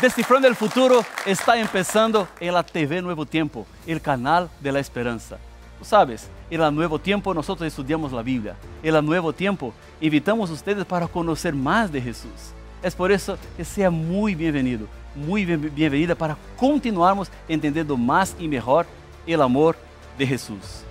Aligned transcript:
Descifrando 0.00 0.46
el 0.46 0.54
futuro 0.54 1.04
está 1.24 1.58
empezando 1.58 2.28
en 2.38 2.52
la 2.52 2.62
TV 2.62 3.00
Nuevo 3.00 3.24
Tiempo, 3.24 3.66
el 3.86 4.00
canal 4.00 4.50
de 4.60 4.70
la 4.70 4.78
esperanza. 4.78 5.38
Sabes, 5.80 6.28
en 6.50 6.60
la 6.60 6.70
Nuevo 6.70 6.98
Tiempo 6.98 7.32
nosotros 7.32 7.66
estudiamos 7.66 8.12
la 8.12 8.22
Biblia. 8.22 8.56
En 8.82 8.92
la 8.92 9.00
Nuevo 9.00 9.32
Tiempo 9.32 9.72
invitamos 10.00 10.50
a 10.50 10.52
ustedes 10.52 10.84
para 10.84 11.06
conocer 11.06 11.54
más 11.54 11.90
de 11.90 12.02
Jesús. 12.02 12.52
Es 12.82 12.94
por 12.94 13.10
eso 13.10 13.38
que 13.56 13.64
sea 13.64 13.88
muy 13.90 14.34
bienvenido, 14.34 14.86
muy 15.14 15.46
bienvenida 15.46 16.14
para 16.14 16.36
continuarmos 16.58 17.30
entendiendo 17.48 17.96
más 17.96 18.36
y 18.38 18.48
mejor 18.48 18.86
el 19.26 19.40
amor 19.40 19.76
de 20.18 20.26
Jesús. 20.26 20.82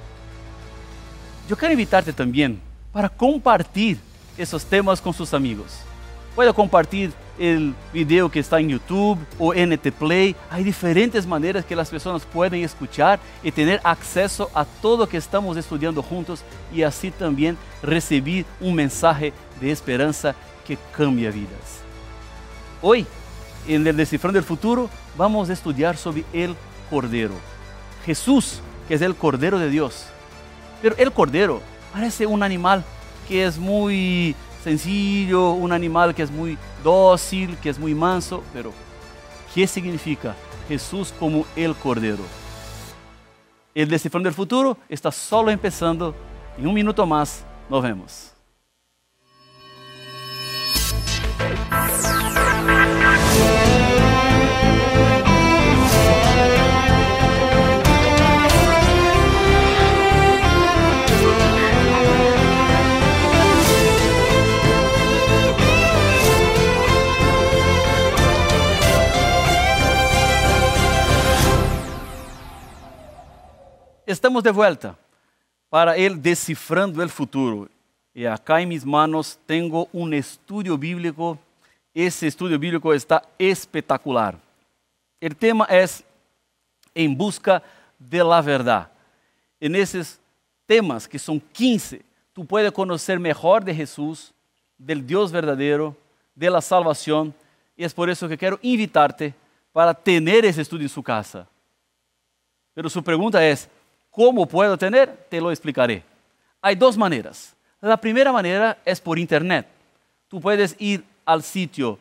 Yo 1.47 1.55
quiero 1.55 1.73
invitarte 1.73 2.11
también 2.11 2.59
para 2.91 3.07
compartir 3.07 3.99
esos 4.35 4.65
temas 4.65 4.99
con 4.99 5.13
sus 5.13 5.31
amigos. 5.31 5.85
Puede 6.35 6.53
compartir 6.53 7.13
el 7.39 7.73
video 7.93 8.29
que 8.29 8.39
está 8.39 8.59
en 8.59 8.69
YouTube 8.69 9.17
o 9.39 9.53
NT 9.53 9.91
Play. 9.91 10.35
Hay 10.49 10.63
diferentes 10.63 11.25
maneras 11.25 11.65
que 11.65 11.75
las 11.75 11.89
personas 11.89 12.23
pueden 12.25 12.63
escuchar 12.63 13.19
y 13.41 13.51
tener 13.51 13.79
acceso 13.83 14.49
a 14.53 14.65
todo 14.65 14.97
lo 14.97 15.09
que 15.09 15.17
estamos 15.17 15.55
estudiando 15.57 16.03
juntos 16.03 16.43
y 16.73 16.83
así 16.83 17.09
también 17.09 17.57
recibir 17.81 18.45
un 18.59 18.75
mensaje 18.75 19.31
de 19.61 19.71
esperanza 19.71 20.35
que 20.67 20.77
cambia 20.95 21.31
vidas. 21.31 21.81
Hoy, 22.81 23.07
en 23.67 23.87
el 23.87 23.95
Descifrando 23.95 24.37
del 24.37 24.45
Futuro, 24.45 24.89
vamos 25.17 25.49
a 25.49 25.53
estudiar 25.53 25.95
sobre 25.95 26.25
el 26.33 26.55
Cordero. 26.89 27.35
Jesús, 28.05 28.59
que 28.87 28.95
es 28.95 29.01
el 29.01 29.15
Cordero 29.15 29.57
de 29.57 29.69
Dios 29.69 30.07
pero 30.85 30.95
el 30.97 31.11
cordero 31.11 31.61
parece 31.91 32.27
un 32.27 32.43
animal 32.43 32.83
que 33.27 33.43
es 33.43 33.57
muy 33.57 34.35
sencillo, 34.65 35.51
un 35.51 35.71
animal 35.71 36.15
que 36.15 36.23
es 36.23 36.31
muy 36.31 36.57
dócil, 36.83 37.55
que 37.57 37.69
es 37.69 37.77
muy 37.77 37.93
manso, 37.93 38.43
pero 38.51 38.73
¿qué 39.53 39.67
significa 39.67 40.35
Jesús 40.67 41.13
como 41.19 41.45
el 41.55 41.75
cordero? 41.75 42.23
El 43.75 43.87
Descifrando 43.87 44.27
del 44.27 44.33
Futuro 44.33 44.75
está 44.89 45.11
solo 45.11 45.51
empezando. 45.51 46.15
En 46.57 46.65
un 46.65 46.73
minuto 46.73 47.05
más, 47.05 47.45
nos 47.69 47.83
vemos. 47.83 48.34
Estamos 74.05 74.43
de 74.43 74.51
vuelta 74.51 74.95
para 75.67 75.97
el 75.97 76.21
Descifrando 76.21 77.01
el 77.01 77.09
Futuro. 77.09 77.67
Y 78.13 78.25
acá 78.25 78.61
en 78.61 78.69
mis 78.69 78.85
manos 78.85 79.39
tengo 79.47 79.89
un 79.91 80.13
estudio 80.13 80.77
bíblico. 80.77 81.39
Ese 81.91 82.27
estudio 82.27 82.59
bíblico 82.59 82.93
está 82.93 83.23
espectacular. 83.39 84.37
El 85.19 85.35
tema 85.35 85.65
es 85.65 86.03
En 86.93 87.17
busca 87.17 87.63
de 87.97 88.23
la 88.23 88.43
verdad. 88.43 88.91
En 89.59 89.75
esos 89.75 90.19
temas, 90.67 91.07
que 91.07 91.17
son 91.17 91.39
15, 91.39 92.03
tú 92.31 92.45
puedes 92.45 92.71
conocer 92.71 93.19
mejor 93.19 93.65
de 93.65 93.73
Jesús, 93.73 94.31
del 94.77 95.05
Dios 95.05 95.31
verdadero, 95.31 95.97
de 96.35 96.51
la 96.51 96.61
salvación. 96.61 97.33
Y 97.75 97.83
es 97.83 97.93
por 97.93 98.07
eso 98.07 98.27
que 98.27 98.37
quiero 98.37 98.59
invitarte 98.61 99.33
para 99.73 99.95
tener 99.95 100.45
ese 100.45 100.61
estudio 100.61 100.85
en 100.85 100.89
su 100.89 101.01
casa. 101.01 101.47
Pero 102.75 102.87
su 102.89 103.03
pregunta 103.03 103.43
es, 103.45 103.67
¿Cómo 104.15 104.45
puedo 104.45 104.77
tener? 104.77 105.27
Te 105.29 105.41
lo 105.41 105.51
explicaré. 105.51 106.01
Hay 106.61 106.75
dos 106.75 106.97
maneras. 106.97 107.53
La 107.81 107.97
primera 107.97 108.31
manera 108.31 108.77
es 108.85 109.01
por 109.01 109.19
internet. 109.19 109.67
Tú 110.29 110.39
puedes 110.39 110.73
ir 110.79 111.03
al 111.25 111.43
sitio 111.43 111.99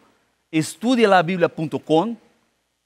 estudialabiblia.com. 0.52 2.16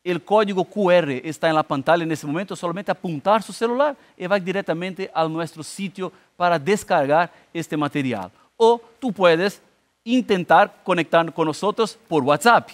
El 0.03 0.25
código 0.25 0.65
QR 0.65 1.11
está 1.23 1.47
en 1.47 1.57
la 1.57 1.63
pantalla 1.63 2.05
en 2.05 2.11
ese 2.11 2.27
momento. 2.27 2.57
Solamente 2.57 2.91
apuntar 2.91 3.43
su 3.43 3.53
celular 3.53 3.95
y 4.17 4.27
va 4.27 4.41
directamente 4.41 5.11
a 5.13 5.29
nuestro 5.29 5.63
sitio 5.63 6.11
para 6.35 6.59
descargar 6.59 7.31
este 7.53 7.77
material. 7.77 8.31
O 8.57 8.81
tú 8.99 9.13
puedes 9.13 9.61
intentar 10.05 10.75
conectar 10.83 11.31
con 11.35 11.47
nosotros 11.47 11.99
por 12.09 12.23
WhatsApp. 12.23 12.71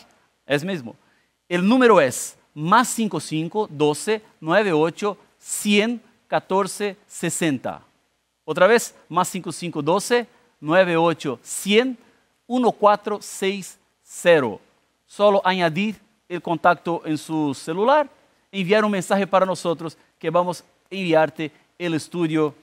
Es 0.46 0.64
mismo. 0.64 0.94
El 1.48 1.66
número 1.66 2.00
es 2.00 2.36
más 2.54 2.86
55 2.90 3.68
12 3.72 4.22
98 4.40 5.18
100 5.36 6.13
1460. 6.40 7.82
Otra 8.44 8.66
vez, 8.66 8.94
más 9.08 9.28
5512 9.28 10.26
98 10.60 11.38
100 11.42 11.98
1460. 12.46 14.60
Solo 15.06 15.40
añadir 15.44 15.96
el 16.28 16.42
contacto 16.42 17.02
en 17.04 17.18
su 17.18 17.54
celular, 17.54 18.08
enviar 18.50 18.84
un 18.84 18.90
mensaje 18.90 19.26
para 19.26 19.46
nosotros 19.46 19.96
que 20.18 20.30
vamos 20.30 20.60
a 20.60 20.64
enviarte 20.90 21.52
el 21.78 21.94
estudio 21.94 22.54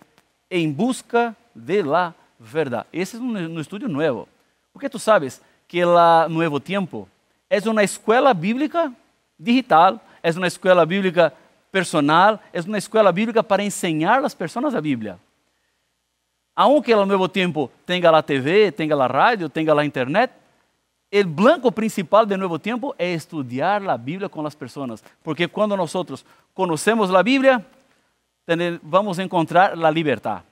En 0.50 0.76
Busca 0.76 1.36
de 1.54 1.84
la 1.84 2.14
Verdad. 2.40 2.86
Ese 2.92 3.18
es 3.18 3.24
un, 3.24 3.60
estudio 3.60 3.88
nuevo, 3.88 4.28
porque 4.74 4.90
tú 4.90 4.98
sabes 4.98 5.42
que 5.68 5.86
la 5.86 6.28
Nuevo 6.30 6.60
Tiempo 6.60 7.08
es 7.50 7.66
una 7.66 7.84
escuela 7.84 8.34
bíblica 8.34 8.92
digital, 9.38 10.02
es 10.24 10.36
una 10.36 10.48
escuela 10.48 10.86
bíblica 10.86 11.34
personal, 11.72 12.40
é 12.52 12.60
uma 12.62 12.78
escola 12.78 13.12
bíblica 13.12 13.42
para 13.42 13.64
ensinar 13.64 14.24
as 14.24 14.34
pessoas 14.34 14.76
a 14.76 14.82
Bíblia. 14.82 15.18
Aunque 16.56 16.92
ao 16.92 17.06
mesmo 17.06 17.28
tempo 17.30 17.72
tenha 17.86 18.10
a 18.10 18.22
TV, 18.22 18.72
tenha 18.72 18.96
a 18.96 19.08
rádio, 19.08 19.48
tenha 19.48 19.74
a 19.74 19.86
internet, 19.86 20.34
o 21.14 21.24
blanco 21.26 21.72
principal 21.72 22.26
do 22.26 22.38
novo 22.38 22.60
tempo 22.60 22.94
é 22.98 23.14
estudar 23.14 23.82
a 23.90 23.98
Bíblia 23.98 24.30
com 24.30 24.46
as 24.46 24.54
pessoas, 24.54 25.04
porque 25.24 25.48
quando 25.48 25.76
nós 25.76 25.94
conhecemos 26.54 27.14
a 27.14 27.24
Bíblia, 27.24 27.66
vamos 28.84 29.18
encontrar 29.20 29.74
a 29.74 29.90
liberdade, 29.90 30.44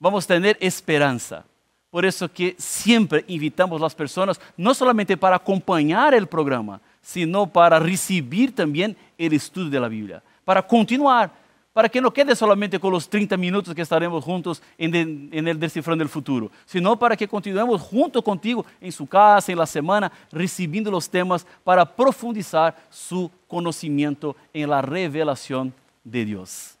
vamos 0.00 0.24
ter 0.24 0.56
esperança. 0.60 1.44
Por 1.90 2.04
isso 2.04 2.28
que 2.28 2.54
sempre 2.58 3.24
invitamos 3.28 3.82
as 3.82 3.94
pessoas, 3.94 4.38
não 4.56 4.74
somente 4.74 5.16
para 5.16 5.36
acompanhar 5.36 6.12
o 6.14 6.26
programa, 6.26 6.80
sino 7.00 7.46
para 7.46 7.78
receber 7.78 8.50
também 8.50 8.94
o 9.18 9.22
estudo 9.34 9.70
da 9.70 9.88
Bíblia 9.88 10.22
para 10.46 10.62
continuar, 10.62 11.32
para 11.72 11.88
que 11.88 12.00
no 12.00 12.12
quede 12.12 12.36
solamente 12.36 12.78
con 12.78 12.92
los 12.92 13.08
30 13.08 13.36
minutos 13.36 13.74
que 13.74 13.82
estaremos 13.82 14.22
juntos 14.24 14.62
en 14.78 14.94
el, 14.94 15.48
el 15.48 15.58
Descifrando 15.58 16.02
del 16.02 16.08
Futuro, 16.08 16.52
sino 16.64 16.96
para 16.96 17.16
que 17.16 17.26
continuemos 17.26 17.82
junto 17.82 18.22
contigo 18.22 18.64
en 18.80 18.92
su 18.92 19.08
casa, 19.08 19.50
en 19.50 19.58
la 19.58 19.66
semana, 19.66 20.10
recibiendo 20.30 20.88
los 20.88 21.10
temas 21.10 21.44
para 21.64 21.84
profundizar 21.84 22.76
su 22.88 23.28
conocimiento 23.48 24.36
en 24.52 24.70
la 24.70 24.80
revelación 24.80 25.74
de 26.04 26.24
Dios. 26.24 26.78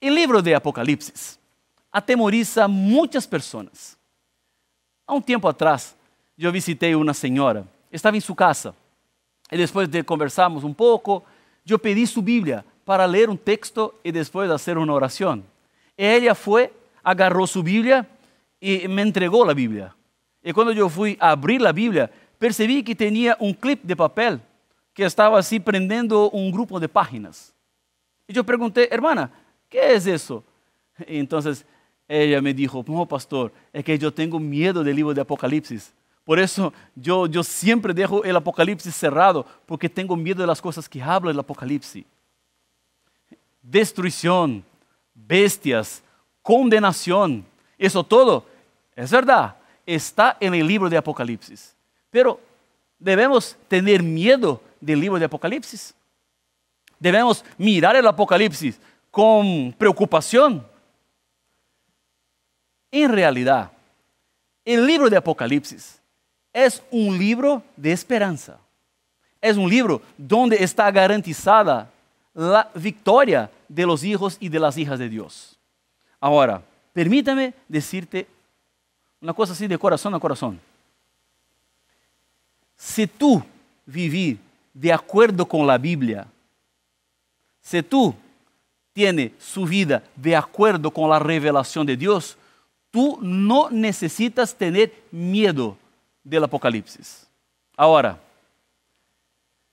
El 0.00 0.14
libro 0.14 0.40
de 0.40 0.54
Apocalipsis 0.54 1.40
atemoriza 1.90 2.64
a 2.64 2.68
muchas 2.68 3.26
personas. 3.26 3.98
Há 5.08 5.12
um 5.12 5.20
tempo 5.20 5.48
atrás, 5.48 5.96
eu 6.38 6.52
visitei 6.52 6.94
uma 6.94 7.12
senhora, 7.12 7.66
estava 7.90 8.16
em 8.16 8.20
sua 8.20 8.36
casa, 8.36 8.76
e 9.50 9.56
depois 9.56 9.88
de 9.88 10.04
conversarmos 10.04 10.62
um 10.62 10.72
pouco, 10.72 11.24
eu 11.68 11.78
pedi 11.78 12.06
sua 12.06 12.22
Bíblia 12.22 12.64
para 12.84 13.04
ler 13.04 13.30
um 13.30 13.36
texto 13.36 13.94
e 14.04 14.10
depois 14.10 14.48
fazer 14.48 14.76
uma 14.76 14.92
oração. 14.92 15.44
Ela 15.96 16.34
foi, 16.34 16.70
agarrou 17.04 17.46
sua 17.46 17.62
Bíblia 17.62 18.06
e 18.60 18.88
me 18.88 19.02
entregou 19.02 19.48
a 19.48 19.54
Bíblia. 19.54 19.92
E 20.42 20.52
quando 20.52 20.72
eu 20.72 20.88
fui 20.88 21.16
abrir 21.20 21.64
a 21.66 21.72
Bíblia, 21.72 22.10
percebi 22.38 22.82
que 22.82 22.94
tinha 22.94 23.36
um 23.40 23.52
clipe 23.52 23.86
de 23.86 23.94
papel 23.94 24.40
que 24.94 25.02
estava 25.02 25.38
assim 25.38 25.60
prendendo 25.60 26.30
um 26.34 26.50
grupo 26.50 26.80
de 26.80 26.88
páginas. 26.88 27.54
E 28.28 28.36
eu 28.36 28.44
perguntei, 28.44 28.88
hermana, 28.90 29.30
que 29.68 29.78
é 29.78 29.94
isso? 29.94 30.42
Então, 31.06 31.38
ela 32.08 32.42
me 32.42 32.52
disse, 32.52 32.74
no 32.74 33.06
pastor, 33.06 33.52
é 33.72 33.82
que 33.82 33.92
eu 33.92 34.10
tenho 34.10 34.38
medo 34.40 34.82
do 34.82 34.90
livro 34.90 35.14
de 35.14 35.20
Apocalipse. 35.20 35.92
Por 36.24 36.38
eso 36.38 36.72
yo, 36.94 37.26
yo 37.26 37.42
siempre 37.42 37.94
dejo 37.94 38.22
el 38.24 38.36
Apocalipsis 38.36 38.94
cerrado, 38.94 39.44
porque 39.66 39.88
tengo 39.88 40.16
miedo 40.16 40.40
de 40.40 40.46
las 40.46 40.60
cosas 40.60 40.88
que 40.88 41.02
habla 41.02 41.30
el 41.30 41.38
Apocalipsis. 41.38 42.04
Destrucción, 43.62 44.64
bestias, 45.14 46.02
condenación, 46.42 47.44
eso 47.78 48.04
todo, 48.04 48.46
es 48.94 49.10
verdad, 49.10 49.56
está 49.86 50.36
en 50.40 50.54
el 50.54 50.66
libro 50.66 50.88
de 50.88 50.96
Apocalipsis. 50.96 51.74
Pero 52.10 52.40
debemos 52.98 53.56
tener 53.68 54.02
miedo 54.02 54.62
del 54.80 55.00
libro 55.00 55.18
de 55.18 55.24
Apocalipsis. 55.24 55.94
Debemos 56.98 57.44
mirar 57.56 57.96
el 57.96 58.06
Apocalipsis 58.06 58.78
con 59.10 59.74
preocupación. 59.76 60.66
En 62.90 63.10
realidad, 63.10 63.72
el 64.64 64.86
libro 64.86 65.08
de 65.08 65.16
Apocalipsis 65.16 65.99
es 66.52 66.82
un 66.90 67.18
libro 67.18 67.62
de 67.76 67.92
esperanza. 67.92 68.58
es 69.40 69.56
un 69.56 69.70
libro 69.70 70.02
donde 70.18 70.62
está 70.62 70.90
garantizada 70.90 71.90
la 72.34 72.70
victoria 72.74 73.50
de 73.68 73.86
los 73.86 74.04
hijos 74.04 74.36
y 74.38 74.50
de 74.50 74.60
las 74.60 74.76
hijas 74.76 74.98
de 74.98 75.08
Dios. 75.08 75.56
Ahora, 76.20 76.62
permítame 76.92 77.54
decirte 77.66 78.26
una 79.20 79.32
cosa 79.32 79.54
así 79.54 79.66
de 79.66 79.78
corazón 79.78 80.14
a 80.14 80.20
corazón. 80.20 80.60
Si 82.76 83.06
tú 83.06 83.42
vivir 83.86 84.38
de 84.74 84.92
acuerdo 84.92 85.46
con 85.46 85.66
la 85.66 85.78
Biblia, 85.78 86.26
si 87.62 87.82
tú 87.82 88.14
tienes 88.92 89.32
su 89.38 89.64
vida 89.64 90.02
de 90.16 90.36
acuerdo 90.36 90.90
con 90.90 91.08
la 91.08 91.18
revelación 91.18 91.86
de 91.86 91.96
Dios, 91.96 92.36
tú 92.90 93.18
no 93.22 93.70
necesitas 93.70 94.54
tener 94.54 94.92
miedo 95.10 95.76
del 96.22 96.44
Apocalipsis. 96.44 97.26
Ahora, 97.76 98.18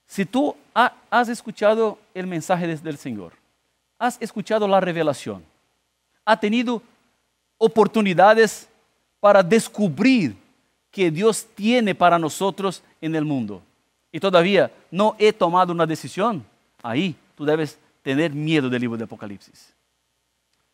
si 0.06 0.24
tú 0.24 0.56
has 0.72 1.28
escuchado 1.28 1.98
el 2.14 2.26
mensaje 2.26 2.66
del 2.66 2.96
Señor, 2.96 3.34
has 3.98 4.16
escuchado 4.20 4.66
la 4.66 4.80
revelación, 4.80 5.44
has 6.24 6.40
tenido 6.40 6.82
oportunidades 7.58 8.68
para 9.20 9.42
descubrir 9.42 10.36
que 10.90 11.10
Dios 11.10 11.46
tiene 11.54 11.94
para 11.94 12.18
nosotros 12.18 12.82
en 13.00 13.14
el 13.14 13.24
mundo 13.24 13.62
y 14.10 14.18
todavía 14.18 14.70
no 14.90 15.14
he 15.18 15.32
tomado 15.32 15.72
una 15.72 15.86
decisión, 15.86 16.44
ahí 16.82 17.14
tú 17.34 17.44
debes 17.44 17.78
tener 18.02 18.32
miedo 18.32 18.70
del 18.70 18.80
libro 18.80 18.96
de 18.96 19.04
Apocalipsis. 19.04 19.74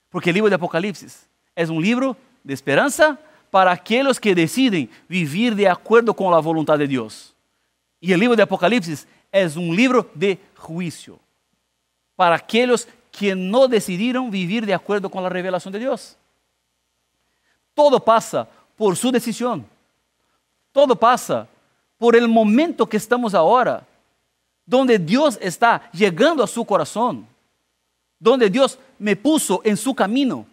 Porque 0.08 0.30
el 0.30 0.34
libro 0.34 0.48
de 0.48 0.54
Apocalipsis 0.54 1.26
es 1.56 1.68
un 1.68 1.82
libro 1.82 2.16
de 2.44 2.54
esperanza 2.54 3.18
para 3.54 3.70
aquellos 3.70 4.18
que 4.18 4.34
deciden 4.34 4.90
vivir 5.08 5.54
de 5.54 5.68
acuerdo 5.68 6.12
con 6.12 6.28
la 6.32 6.40
voluntad 6.40 6.76
de 6.76 6.88
Dios. 6.88 7.32
Y 8.00 8.12
el 8.12 8.18
libro 8.18 8.34
de 8.34 8.42
Apocalipsis 8.42 9.06
es 9.30 9.54
un 9.54 9.76
libro 9.76 10.10
de 10.12 10.40
juicio 10.56 11.20
para 12.16 12.34
aquellos 12.34 12.88
que 13.12 13.32
no 13.32 13.68
decidieron 13.68 14.28
vivir 14.28 14.66
de 14.66 14.74
acuerdo 14.74 15.08
con 15.08 15.22
la 15.22 15.28
revelación 15.28 15.70
de 15.70 15.78
Dios. 15.78 16.16
Todo 17.74 18.04
pasa 18.04 18.48
por 18.74 18.96
su 18.96 19.12
decisión. 19.12 19.64
Todo 20.72 20.96
pasa 20.96 21.46
por 21.96 22.16
el 22.16 22.26
momento 22.26 22.88
que 22.88 22.96
estamos 22.96 23.34
ahora, 23.34 23.86
donde 24.66 24.98
Dios 24.98 25.38
está 25.40 25.88
llegando 25.92 26.42
a 26.42 26.48
su 26.48 26.64
corazón, 26.64 27.24
donde 28.18 28.50
Dios 28.50 28.80
me 28.98 29.14
puso 29.14 29.60
en 29.62 29.76
su 29.76 29.94
camino 29.94 30.44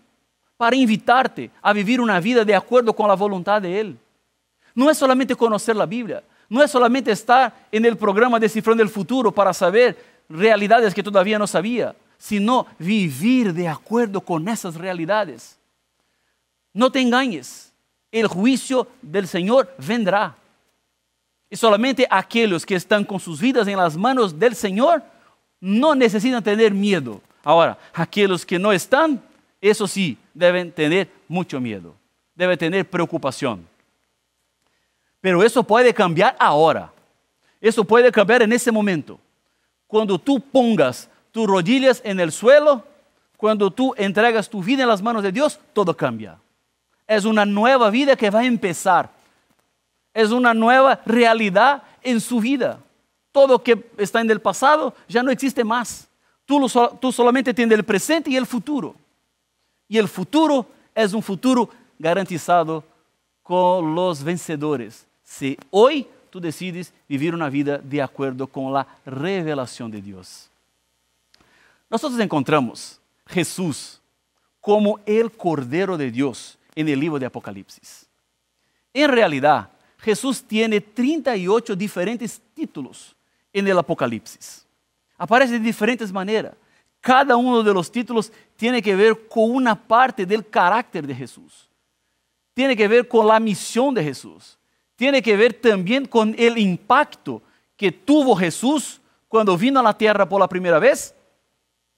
para 0.61 0.75
invitarte 0.75 1.49
a 1.59 1.73
vivir 1.73 1.99
una 1.99 2.19
vida 2.19 2.45
de 2.45 2.53
acuerdo 2.53 2.93
con 2.93 3.07
la 3.07 3.15
voluntad 3.15 3.59
de 3.59 3.79
Él. 3.79 3.97
No 4.75 4.91
es 4.91 4.97
solamente 4.99 5.35
conocer 5.35 5.75
la 5.75 5.87
Biblia, 5.87 6.23
no 6.47 6.61
es 6.61 6.69
solamente 6.69 7.11
estar 7.11 7.65
en 7.71 7.83
el 7.83 7.97
programa 7.97 8.39
Descifrando 8.39 8.83
el 8.83 8.89
Futuro 8.89 9.31
para 9.31 9.55
saber 9.55 9.97
realidades 10.29 10.93
que 10.93 11.01
todavía 11.01 11.39
no 11.39 11.47
sabía, 11.47 11.95
sino 12.15 12.67
vivir 12.77 13.55
de 13.55 13.67
acuerdo 13.67 14.21
con 14.21 14.47
esas 14.47 14.75
realidades. 14.75 15.57
No 16.75 16.91
te 16.91 17.01
engañes, 17.01 17.73
el 18.11 18.27
juicio 18.27 18.87
del 19.01 19.27
Señor 19.27 19.73
vendrá. 19.79 20.35
Y 21.49 21.55
solamente 21.55 22.05
aquellos 22.07 22.67
que 22.67 22.75
están 22.75 23.03
con 23.03 23.19
sus 23.19 23.41
vidas 23.41 23.67
en 23.67 23.77
las 23.77 23.97
manos 23.97 24.37
del 24.37 24.53
Señor 24.53 25.01
no 25.59 25.95
necesitan 25.95 26.43
tener 26.43 26.71
miedo. 26.71 27.19
Ahora, 27.43 27.79
aquellos 27.95 28.45
que 28.45 28.59
no 28.59 28.71
están, 28.71 29.23
eso 29.61 29.87
sí, 29.87 30.17
deben 30.33 30.71
tener 30.71 31.07
mucho 31.27 31.61
miedo, 31.61 31.93
deben 32.33 32.57
tener 32.57 32.89
preocupación. 32.89 33.67
Pero 35.21 35.43
eso 35.43 35.63
puede 35.63 35.93
cambiar 35.93 36.35
ahora. 36.39 36.91
Eso 37.61 37.83
puede 37.85 38.11
cambiar 38.11 38.41
en 38.41 38.51
ese 38.51 38.71
momento. 38.71 39.19
Cuando 39.85 40.17
tú 40.17 40.39
pongas 40.39 41.07
tus 41.31 41.45
rodillas 41.47 42.01
en 42.03 42.19
el 42.19 42.31
suelo, 42.31 42.83
cuando 43.37 43.69
tú 43.69 43.93
entregas 43.97 44.49
tu 44.49 44.63
vida 44.63 44.81
en 44.81 44.89
las 44.89 45.01
manos 45.01 45.21
de 45.21 45.31
Dios, 45.31 45.59
todo 45.73 45.95
cambia. 45.95 46.39
Es 47.07 47.23
una 47.23 47.45
nueva 47.45 47.91
vida 47.91 48.15
que 48.15 48.31
va 48.31 48.39
a 48.39 48.45
empezar. 48.45 49.11
Es 50.13 50.31
una 50.31 50.55
nueva 50.55 50.99
realidad 51.05 51.83
en 52.01 52.19
su 52.19 52.39
vida. 52.39 52.79
Todo 53.31 53.61
que 53.61 53.91
está 53.97 54.21
en 54.21 54.31
el 54.31 54.41
pasado 54.41 54.95
ya 55.07 55.21
no 55.21 55.29
existe 55.29 55.63
más. 55.63 56.07
Tú, 56.45 56.67
tú 56.99 57.11
solamente 57.11 57.53
tienes 57.53 57.77
el 57.77 57.83
presente 57.83 58.31
y 58.31 58.37
el 58.37 58.47
futuro. 58.47 58.95
Y 59.91 59.97
el 59.97 60.07
futuro 60.07 60.65
es 60.95 61.11
un 61.11 61.21
futuro 61.21 61.69
garantizado 61.99 62.81
con 63.43 63.93
los 63.93 64.23
vencedores 64.23 65.05
si 65.21 65.57
hoy 65.69 66.07
tú 66.29 66.39
decides 66.39 66.93
vivir 67.09 67.35
una 67.35 67.49
vida 67.49 67.77
de 67.77 68.01
acuerdo 68.01 68.47
con 68.47 68.71
la 68.71 68.87
revelación 69.05 69.91
de 69.91 70.01
Dios. 70.01 70.49
Nosotros 71.89 72.17
encontramos 72.21 73.01
Jesús 73.27 73.99
como 74.61 74.97
el 75.05 75.29
Cordero 75.29 75.97
de 75.97 76.09
Dios 76.09 76.57
en 76.73 76.87
el 76.87 76.97
libro 76.97 77.19
de 77.19 77.25
Apocalipsis. 77.25 78.05
En 78.93 79.11
realidad, 79.11 79.69
Jesús 79.97 80.41
tiene 80.41 80.79
38 80.79 81.75
diferentes 81.75 82.39
títulos 82.53 83.13
en 83.51 83.67
el 83.67 83.77
Apocalipsis. 83.77 84.65
Aparece 85.17 85.51
de 85.51 85.59
diferentes 85.59 86.13
maneras. 86.13 86.53
Cada 87.01 87.35
uno 87.35 87.63
de 87.63 87.73
los 87.73 87.91
títulos 87.91 88.31
tiene 88.61 88.81
que 88.81 88.95
ver 88.95 89.27
con 89.27 89.51
una 89.51 89.75
parte 89.75 90.25
del 90.25 90.47
carácter 90.47 91.05
de 91.05 91.15
Jesús. 91.15 91.67
Tiene 92.53 92.77
que 92.77 92.87
ver 92.87 93.07
con 93.07 93.27
la 93.27 93.39
misión 93.39 93.93
de 93.93 94.03
Jesús 94.03 94.57
tiene 95.01 95.23
que 95.23 95.35
ver 95.35 95.55
también 95.55 96.05
con 96.05 96.35
el 96.37 96.59
impacto 96.59 97.41
que 97.75 97.91
tuvo 97.91 98.35
Jesús 98.35 99.01
cuando 99.27 99.57
vino 99.57 99.79
a 99.79 99.83
la 99.83 99.97
tierra 99.97 100.29
por 100.29 100.39
la 100.39 100.47
primera 100.47 100.77
vez 100.77 101.15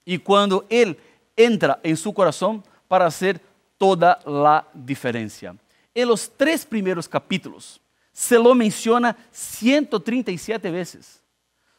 y 0.06 0.18
cuando 0.18 0.66
Él 0.70 0.98
entra 1.36 1.82
en 1.84 1.98
su 1.98 2.14
corazón 2.14 2.64
para 2.88 3.06
hacer 3.06 3.42
toda 3.78 4.20
la 4.26 4.66
diferencia. 4.74 5.54
En 5.94 6.08
los 6.08 6.32
tres 6.38 6.66
primeros 6.66 7.10
capítulos 7.10 7.82
se 8.14 8.40
lo 8.40 8.56
menciona 8.56 9.18
137 9.32 10.72
veces. 10.72 11.22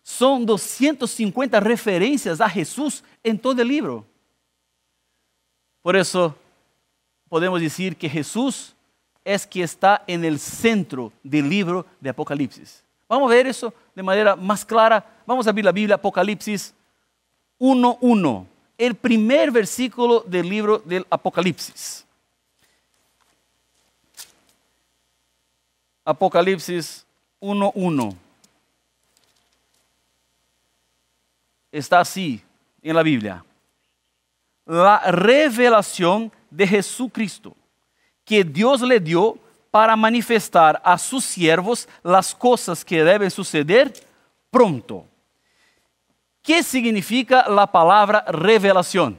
Son 0.03 0.45
250 0.45 1.59
referencias 1.59 2.39
a 2.39 2.51
Jesús 2.51 3.03
en 3.23 3.39
todo 3.39 3.63
el 3.63 3.69
libro. 3.69 4.05
Por 5.85 5.97
eso 5.97 6.35
podemos 7.29 7.61
decir 7.61 7.95
que 7.95 8.09
Jesús 8.09 8.75
es 9.23 9.47
que 9.47 9.63
está 9.63 10.03
en 10.07 10.25
el 10.25 10.39
centro 10.39 11.13
del 11.23 11.47
libro 11.47 11.85
de 12.01 12.09
Apocalipsis. 12.09 12.83
Vamos 13.07 13.31
a 13.31 13.35
ver 13.35 13.47
eso 13.47 13.75
de 13.95 14.03
manera 14.03 14.35
más 14.35 14.65
clara. 14.65 15.05
Vamos 15.27 15.47
a 15.47 15.51
abrir 15.51 15.63
la 15.63 15.73
Biblia, 15.73 15.97
Apocalipsis 15.97 16.73
1.1, 17.59 18.47
el 18.79 18.95
primer 18.95 19.51
versículo 19.51 20.21
del 20.21 20.49
libro 20.49 20.79
del 20.79 21.07
Apocalipsis. 21.11 22.07
Apocalipsis 26.03 27.05
1.1. 27.43 28.17
Está 31.71 32.01
así 32.01 32.41
en 32.81 32.97
la 32.97 33.03
Biblia. 33.03 33.45
La 34.67 34.99
revelación 35.11 36.33
de 36.51 36.67
Jesucristo 36.67 37.55
que 38.25 38.43
Dios 38.43 38.81
le 38.81 38.99
dio 39.01 39.39
para 39.71 39.97
manifestar 39.97 40.81
a 40.85 40.97
sus 40.97 41.25
siervos 41.25 41.89
las 42.03 42.35
cosas 42.35 42.85
que 42.85 43.03
deben 43.03 43.31
suceder 43.31 43.93
pronto. 44.51 45.07
¿Qué 46.43 46.63
significa 46.63 47.49
la 47.49 47.67
palabra 47.67 48.25
revelación? 48.29 49.19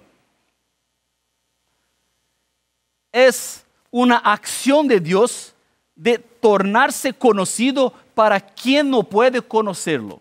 Es 3.11 3.65
una 3.91 4.17
acción 4.17 4.87
de 4.87 4.99
Dios 4.99 5.53
de 5.95 6.19
tornarse 6.19 7.13
conocido 7.13 7.93
para 8.13 8.39
quien 8.39 8.89
no 8.89 9.03
puede 9.03 9.41
conocerlo. 9.41 10.19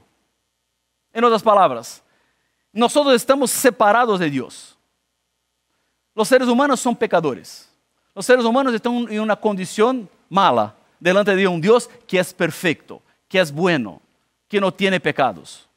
En 1.12 1.24
otras 1.24 1.42
palabras, 1.42 2.02
nosotros 2.72 3.14
estamos 3.14 3.50
separados 3.50 4.18
de 4.18 4.30
Dios. 4.30 4.73
Los 6.14 6.28
seres 6.28 6.48
humanos 6.48 6.80
son 6.80 6.94
pecadores. 6.94 7.68
Los 8.14 8.24
seres 8.24 8.44
humanos 8.44 8.72
están 8.72 9.06
en 9.10 9.20
una 9.20 9.36
condición 9.36 10.08
mala 10.28 10.74
delante 11.00 11.34
de 11.34 11.48
un 11.48 11.60
Dios 11.60 11.90
que 12.06 12.18
es 12.18 12.32
perfecto, 12.32 13.02
que 13.28 13.40
es 13.40 13.52
bueno, 13.52 14.00
que 14.48 14.60
no 14.60 14.72
tiene 14.72 15.00
pecados. 15.00 15.68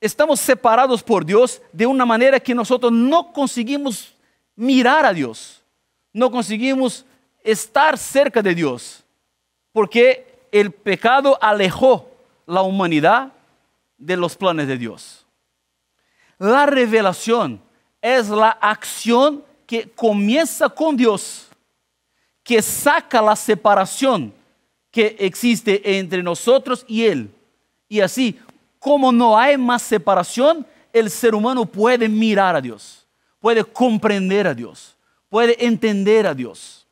Estamos 0.00 0.38
separados 0.38 1.02
por 1.02 1.24
Dios 1.24 1.62
de 1.72 1.86
una 1.86 2.04
manera 2.04 2.38
que 2.38 2.54
nosotros 2.54 2.92
no 2.92 3.32
conseguimos 3.32 4.14
mirar 4.54 5.06
a 5.06 5.14
Dios, 5.14 5.62
no 6.12 6.30
conseguimos 6.30 7.06
estar 7.42 7.96
cerca 7.96 8.42
de 8.42 8.54
Dios, 8.54 9.02
porque 9.72 10.46
el 10.52 10.70
pecado 10.70 11.38
alejó 11.40 12.10
la 12.46 12.60
humanidad 12.60 13.32
de 13.96 14.16
los 14.16 14.36
planes 14.36 14.68
de 14.68 14.76
Dios. 14.76 15.26
La 16.38 16.66
revelación 16.66 17.60
es 18.04 18.28
la 18.28 18.50
acción 18.50 19.42
que 19.66 19.90
comienza 19.90 20.68
con 20.68 20.94
Dios, 20.94 21.48
que 22.42 22.60
saca 22.60 23.22
la 23.22 23.34
separación 23.34 24.30
que 24.90 25.16
existe 25.18 25.98
entre 25.98 26.22
nosotros 26.22 26.84
y 26.86 27.04
Él, 27.04 27.34
Y 27.88 28.00
así, 28.00 28.38
como 28.78 29.10
no 29.10 29.38
hay 29.38 29.56
más 29.56 29.80
separación, 29.80 30.66
el 30.92 31.10
ser 31.10 31.34
humano 31.34 31.64
puede 31.64 32.06
mirar 32.06 32.54
a 32.54 32.60
Dios, 32.60 33.06
puede 33.40 33.64
comprender 33.64 34.48
a 34.48 34.54
Dios, 34.54 34.96
puede 35.30 35.64
entender 35.64 36.26
a 36.26 36.34
Dios. 36.34 36.86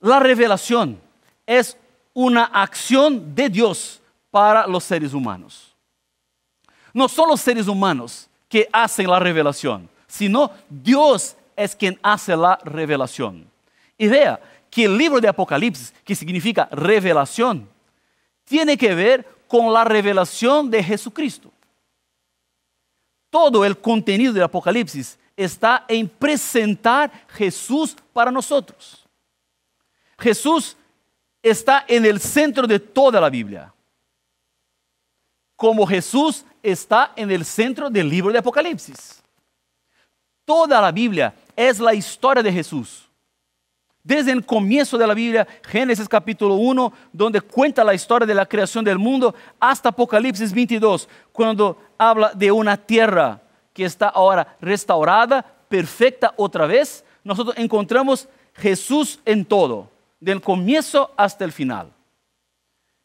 La 0.00 0.20
revelación 0.20 0.98
es 1.44 1.76
una 2.14 2.44
acción 2.44 3.34
de 3.34 3.50
Dios 3.50 4.00
para 4.30 4.66
los 4.66 4.84
seres 4.84 5.12
humanos. 5.12 5.76
No 6.94 7.08
son 7.08 7.28
los 7.28 7.42
seres 7.42 7.68
humanos 7.68 8.30
que 8.48 8.68
hacen 8.72 9.08
la 9.08 9.18
revelación, 9.18 9.88
sino 10.06 10.50
Dios 10.68 11.36
es 11.56 11.74
quien 11.74 11.98
hace 12.02 12.36
la 12.36 12.58
revelación. 12.64 13.50
Y 13.96 14.08
vea 14.08 14.40
que 14.70 14.84
el 14.84 14.96
libro 14.96 15.20
de 15.20 15.28
Apocalipsis, 15.28 15.94
que 16.04 16.14
significa 16.14 16.68
revelación, 16.70 17.68
tiene 18.44 18.76
que 18.76 18.94
ver 18.94 19.26
con 19.46 19.72
la 19.72 19.84
revelación 19.84 20.70
de 20.70 20.82
Jesucristo. 20.82 21.50
Todo 23.30 23.64
el 23.64 23.78
contenido 23.78 24.32
del 24.32 24.44
Apocalipsis 24.44 25.18
está 25.36 25.84
en 25.88 26.08
presentar 26.08 27.10
Jesús 27.28 27.96
para 28.12 28.30
nosotros. 28.30 29.04
Jesús 30.18 30.76
está 31.42 31.84
en 31.88 32.04
el 32.04 32.20
centro 32.20 32.66
de 32.66 32.78
toda 32.78 33.20
la 33.20 33.28
Biblia. 33.28 33.72
Como 35.56 35.86
Jesús 35.86 36.44
está 36.64 37.12
en 37.14 37.30
el 37.30 37.44
centro 37.44 37.90
del 37.90 38.08
libro 38.08 38.32
de 38.32 38.38
Apocalipsis. 38.38 39.22
Toda 40.44 40.80
la 40.80 40.90
Biblia 40.90 41.34
es 41.54 41.78
la 41.78 41.94
historia 41.94 42.42
de 42.42 42.52
Jesús. 42.52 43.08
Desde 44.02 44.32
el 44.32 44.44
comienzo 44.44 44.98
de 44.98 45.06
la 45.06 45.14
Biblia, 45.14 45.46
Génesis 45.62 46.08
capítulo 46.08 46.54
1, 46.54 46.92
donde 47.12 47.40
cuenta 47.40 47.84
la 47.84 47.94
historia 47.94 48.26
de 48.26 48.34
la 48.34 48.46
creación 48.46 48.84
del 48.84 48.98
mundo, 48.98 49.34
hasta 49.60 49.90
Apocalipsis 49.90 50.52
22, 50.52 51.08
cuando 51.32 51.78
habla 51.96 52.32
de 52.34 52.50
una 52.50 52.76
tierra 52.76 53.40
que 53.72 53.84
está 53.84 54.08
ahora 54.08 54.56
restaurada, 54.60 55.42
perfecta 55.68 56.34
otra 56.36 56.66
vez, 56.66 57.04
nosotros 57.22 57.56
encontramos 57.58 58.28
Jesús 58.54 59.20
en 59.24 59.44
todo 59.44 59.90
del 60.20 60.40
comienzo 60.40 61.12
hasta 61.16 61.44
el 61.44 61.52
final. 61.52 61.92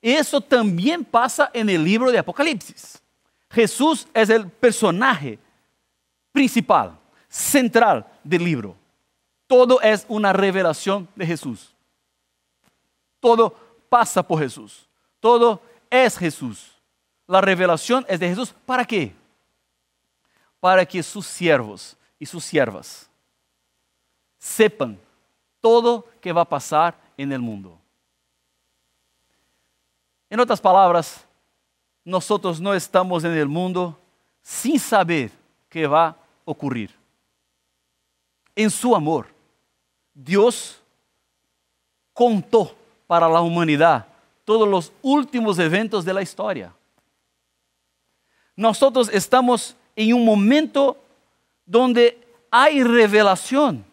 Eso 0.02 0.40
también 0.40 1.04
pasa 1.04 1.50
en 1.54 1.70
el 1.70 1.84
libro 1.84 2.12
de 2.12 2.18
Apocalipsis. 2.18 3.02
Jesús 3.50 4.08
es 4.14 4.30
el 4.30 4.50
personaje 4.50 5.40
principal, 6.32 6.98
central 7.28 8.06
del 8.24 8.44
libro. 8.44 8.76
Todo 9.48 9.82
es 9.82 10.06
una 10.08 10.32
revelación 10.32 11.08
de 11.16 11.26
Jesús. 11.26 11.74
Todo 13.20 13.56
pasa 13.90 14.22
por 14.22 14.40
Jesús. 14.40 14.88
Todo 15.20 15.62
es 15.90 16.18
Jesús. 16.18 16.72
La 17.26 17.42
revelación 17.42 18.06
es 18.08 18.20
de 18.20 18.30
Jesús. 18.30 18.54
¿Para 18.66 18.86
qué? 18.86 19.14
Para 20.60 20.86
que 20.86 21.02
sus 21.02 21.26
siervos 21.26 21.98
y 22.20 22.26
sus 22.26 22.44
siervas 22.44 23.10
sepan 24.38 25.00
todo 25.60 26.08
que 26.22 26.32
va 26.32 26.42
a 26.42 26.50
pasar 26.50 26.98
en 27.18 27.32
el 27.32 27.40
mundo. 27.40 27.78
En 30.30 30.40
otras 30.40 30.62
palabras, 30.62 31.26
nosotros 32.04 32.60
no 32.60 32.74
estamos 32.74 33.24
en 33.24 33.34
el 33.34 33.48
mundo 33.48 33.98
sin 34.42 34.80
saber 34.80 35.32
qué 35.70 35.88
va 35.88 36.08
a 36.08 36.16
ocurrir. 36.46 36.94
En 38.56 38.70
su 38.70 38.96
amor, 38.96 39.28
Dios 40.14 40.82
contó 42.14 42.76
para 43.08 43.30
la 43.30 43.42
humanidad 43.42 44.06
todos 44.44 44.68
los 44.68 44.92
últimos 45.02 45.60
eventos 45.60 46.04
de 46.04 46.14
la 46.14 46.22
historia. 46.22 46.74
Nosotros 48.56 49.10
estamos 49.14 49.76
en 49.96 50.14
un 50.14 50.26
momento 50.26 50.98
donde 51.66 52.18
hay 52.52 52.84
revelación 52.84 53.86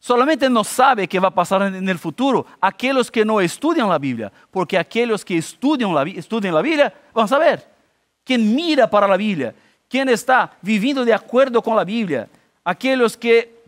solamente 0.00 0.48
no 0.50 0.64
sabe 0.64 1.06
qué 1.06 1.20
va 1.20 1.28
a 1.28 1.34
pasar 1.34 1.62
en 1.62 1.88
el 1.88 1.98
futuro 1.98 2.46
aquellos 2.60 3.10
que 3.10 3.24
no 3.24 3.40
estudian 3.40 3.88
la 3.88 3.98
Biblia, 3.98 4.32
porque 4.50 4.76
aquellos 4.76 5.24
que 5.24 5.36
estudian 5.36 5.94
la, 5.94 6.02
Biblia 6.02 6.92
van 7.14 7.26
a 7.26 7.28
saber. 7.28 7.70
Quien 8.24 8.54
mira 8.54 8.88
para 8.88 9.06
la 9.06 9.16
Biblia, 9.16 9.54
quien 9.88 10.08
está 10.08 10.56
viviendo 10.62 11.04
de 11.04 11.12
acuerdo 11.12 11.62
con 11.62 11.76
la 11.76 11.84
Biblia, 11.84 12.28
aquellos 12.64 13.16
que 13.16 13.60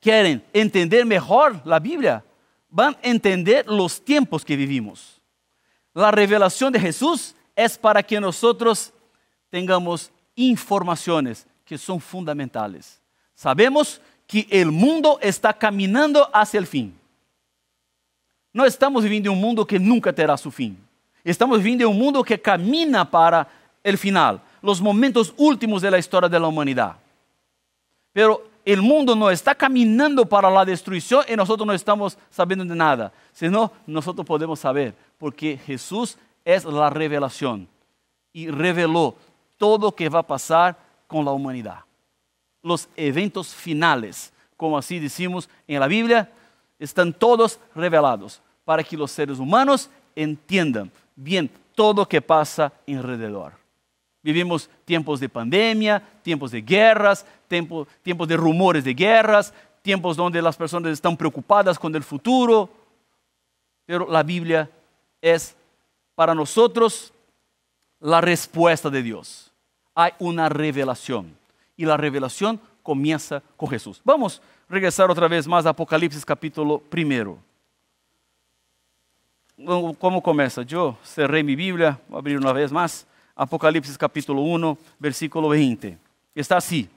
quieren 0.00 0.44
entender 0.52 1.06
mejor 1.06 1.60
la 1.64 1.78
Biblia, 1.78 2.22
van 2.68 2.94
a 2.94 3.08
entender 3.08 3.66
los 3.68 4.04
tiempos 4.04 4.44
que 4.44 4.56
vivimos. 4.56 5.20
La 5.94 6.10
revelación 6.10 6.72
de 6.72 6.80
Jesús 6.80 7.36
es 7.54 7.78
para 7.78 8.02
que 8.02 8.20
nosotros 8.20 8.92
tengamos 9.48 10.10
informaciones 10.34 11.46
que 11.64 11.78
son 11.78 12.00
fundamentales. 12.00 13.00
Sabemos 13.34 14.00
que 14.00 14.04
el 14.32 14.70
mundo 14.72 15.18
está 15.20 15.52
caminando 15.52 16.28
hacia 16.32 16.58
el 16.58 16.66
fin. 16.66 16.98
No 18.52 18.64
estamos 18.64 19.02
viviendo 19.02 19.30
en 19.30 19.36
un 19.36 19.42
mundo 19.42 19.66
que 19.66 19.78
nunca 19.78 20.12
terá 20.12 20.36
su 20.36 20.50
fin. 20.50 20.78
Estamos 21.22 21.58
viviendo 21.58 21.84
en 21.84 21.90
un 21.90 21.98
mundo 21.98 22.22
que 22.22 22.40
camina 22.40 23.08
para 23.08 23.48
el 23.82 23.98
final, 23.98 24.40
los 24.62 24.80
momentos 24.80 25.34
últimos 25.36 25.82
de 25.82 25.90
la 25.90 25.98
historia 25.98 26.28
de 26.28 26.38
la 26.38 26.46
humanidad. 26.46 26.96
Pero 28.12 28.48
el 28.64 28.80
mundo 28.80 29.14
no 29.14 29.30
está 29.30 29.54
caminando 29.54 30.24
para 30.24 30.50
la 30.50 30.64
destrucción 30.64 31.24
y 31.28 31.36
nosotros 31.36 31.66
no 31.66 31.72
estamos 31.72 32.16
sabiendo 32.30 32.64
de 32.64 32.74
nada, 32.74 33.12
sino 33.32 33.72
nosotros 33.86 34.26
podemos 34.26 34.60
saber, 34.60 34.94
porque 35.18 35.58
Jesús 35.58 36.16
es 36.44 36.64
la 36.64 36.88
revelación 36.90 37.68
y 38.32 38.48
reveló 38.48 39.16
todo 39.58 39.86
lo 39.86 39.94
que 39.94 40.08
va 40.08 40.20
a 40.20 40.26
pasar 40.26 40.76
con 41.06 41.24
la 41.24 41.32
humanidad 41.32 41.84
los 42.64 42.88
eventos 42.96 43.54
finales, 43.54 44.32
como 44.56 44.76
así 44.76 44.98
decimos 44.98 45.48
en 45.68 45.78
la 45.78 45.86
Biblia, 45.86 46.30
están 46.78 47.12
todos 47.12 47.60
revelados 47.74 48.40
para 48.64 48.82
que 48.82 48.96
los 48.96 49.12
seres 49.12 49.38
humanos 49.38 49.90
entiendan 50.16 50.90
bien 51.14 51.50
todo 51.74 52.02
lo 52.02 52.08
que 52.08 52.22
pasa 52.22 52.72
alrededor. 52.88 53.52
Vivimos 54.22 54.70
tiempos 54.86 55.20
de 55.20 55.28
pandemia, 55.28 56.02
tiempos 56.22 56.50
de 56.50 56.62
guerras, 56.62 57.26
tiempos, 57.46 57.86
tiempos 58.02 58.26
de 58.26 58.36
rumores 58.36 58.82
de 58.82 58.94
guerras, 58.94 59.52
tiempos 59.82 60.16
donde 60.16 60.40
las 60.40 60.56
personas 60.56 60.92
están 60.92 61.16
preocupadas 61.16 61.78
con 61.78 61.94
el 61.94 62.02
futuro, 62.02 62.70
pero 63.84 64.10
la 64.10 64.22
Biblia 64.22 64.70
es 65.20 65.54
para 66.14 66.34
nosotros 66.34 67.12
la 68.00 68.22
respuesta 68.22 68.88
de 68.88 69.02
Dios. 69.02 69.52
Hay 69.94 70.12
una 70.18 70.48
revelación 70.48 71.36
y 71.76 71.84
la 71.84 71.96
revelación 71.96 72.60
comienza 72.82 73.42
con 73.56 73.68
Jesús. 73.68 74.00
Vamos 74.04 74.40
a 74.68 74.72
regresar 74.72 75.10
otra 75.10 75.28
vez 75.28 75.46
más 75.46 75.66
a 75.66 75.70
Apocalipsis 75.70 76.24
capítulo 76.24 76.78
primero. 76.78 77.38
¿Cómo 79.98 80.22
comienza? 80.22 80.62
Yo 80.62 80.96
cerré 81.04 81.42
mi 81.42 81.54
Biblia, 81.54 82.00
voy 82.08 82.16
a 82.16 82.18
abrir 82.18 82.38
una 82.38 82.52
vez 82.52 82.72
más. 82.72 83.06
Apocalipsis 83.36 83.96
capítulo 83.96 84.40
1, 84.42 84.78
versículo 84.98 85.48
20. 85.48 85.96
Está 86.34 86.56
así. 86.56 86.88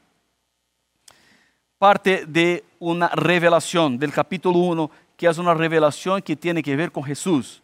Parte 1.77 2.25
de 2.27 2.63
una 2.79 3.07
revelación 3.09 3.97
del 3.97 4.11
capítulo 4.11 4.59
1, 4.59 4.91
que 5.15 5.27
es 5.27 5.37
una 5.37 5.53
revelación 5.53 6.21
que 6.21 6.35
tiene 6.35 6.63
que 6.63 6.75
ver 6.75 6.91
con 6.91 7.03
Jesús. 7.03 7.61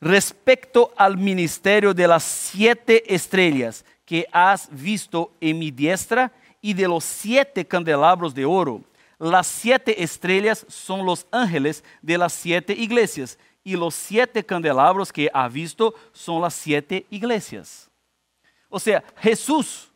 Respecto 0.00 0.92
al 0.96 1.16
ministerio 1.16 1.92
de 1.92 2.08
las 2.08 2.22
siete 2.22 3.14
estrellas 3.14 3.84
que 4.10 4.26
has 4.32 4.68
visto 4.72 5.30
en 5.40 5.56
mi 5.56 5.70
diestra 5.70 6.32
y 6.60 6.74
de 6.74 6.88
los 6.88 7.04
siete 7.04 7.64
candelabros 7.64 8.34
de 8.34 8.44
oro. 8.44 8.82
Las 9.20 9.46
siete 9.46 10.02
estrellas 10.02 10.66
son 10.68 11.06
los 11.06 11.28
ángeles 11.30 11.84
de 12.02 12.18
las 12.18 12.32
siete 12.32 12.72
iglesias 12.72 13.38
y 13.62 13.76
los 13.76 13.94
siete 13.94 14.44
candelabros 14.44 15.12
que 15.12 15.30
ha 15.32 15.46
visto 15.46 15.94
son 16.12 16.42
las 16.42 16.54
siete 16.54 17.06
iglesias. 17.08 17.88
O 18.68 18.80
sea, 18.80 19.04
Jesús 19.18 19.92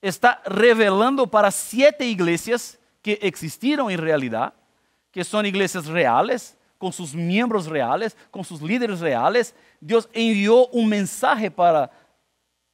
está 0.00 0.40
revelando 0.46 1.26
para 1.26 1.50
siete 1.50 2.06
iglesias 2.06 2.78
que 3.02 3.18
existieron 3.20 3.90
en 3.90 3.98
realidad, 3.98 4.54
que 5.10 5.24
son 5.24 5.44
iglesias 5.44 5.86
reales, 5.86 6.56
con 6.78 6.92
sus 6.92 7.16
miembros 7.16 7.66
reales, 7.66 8.16
con 8.30 8.44
sus 8.44 8.62
líderes 8.62 9.00
reales. 9.00 9.56
Dios 9.80 10.08
envió 10.12 10.68
un 10.68 10.88
mensaje 10.88 11.50
para 11.50 11.90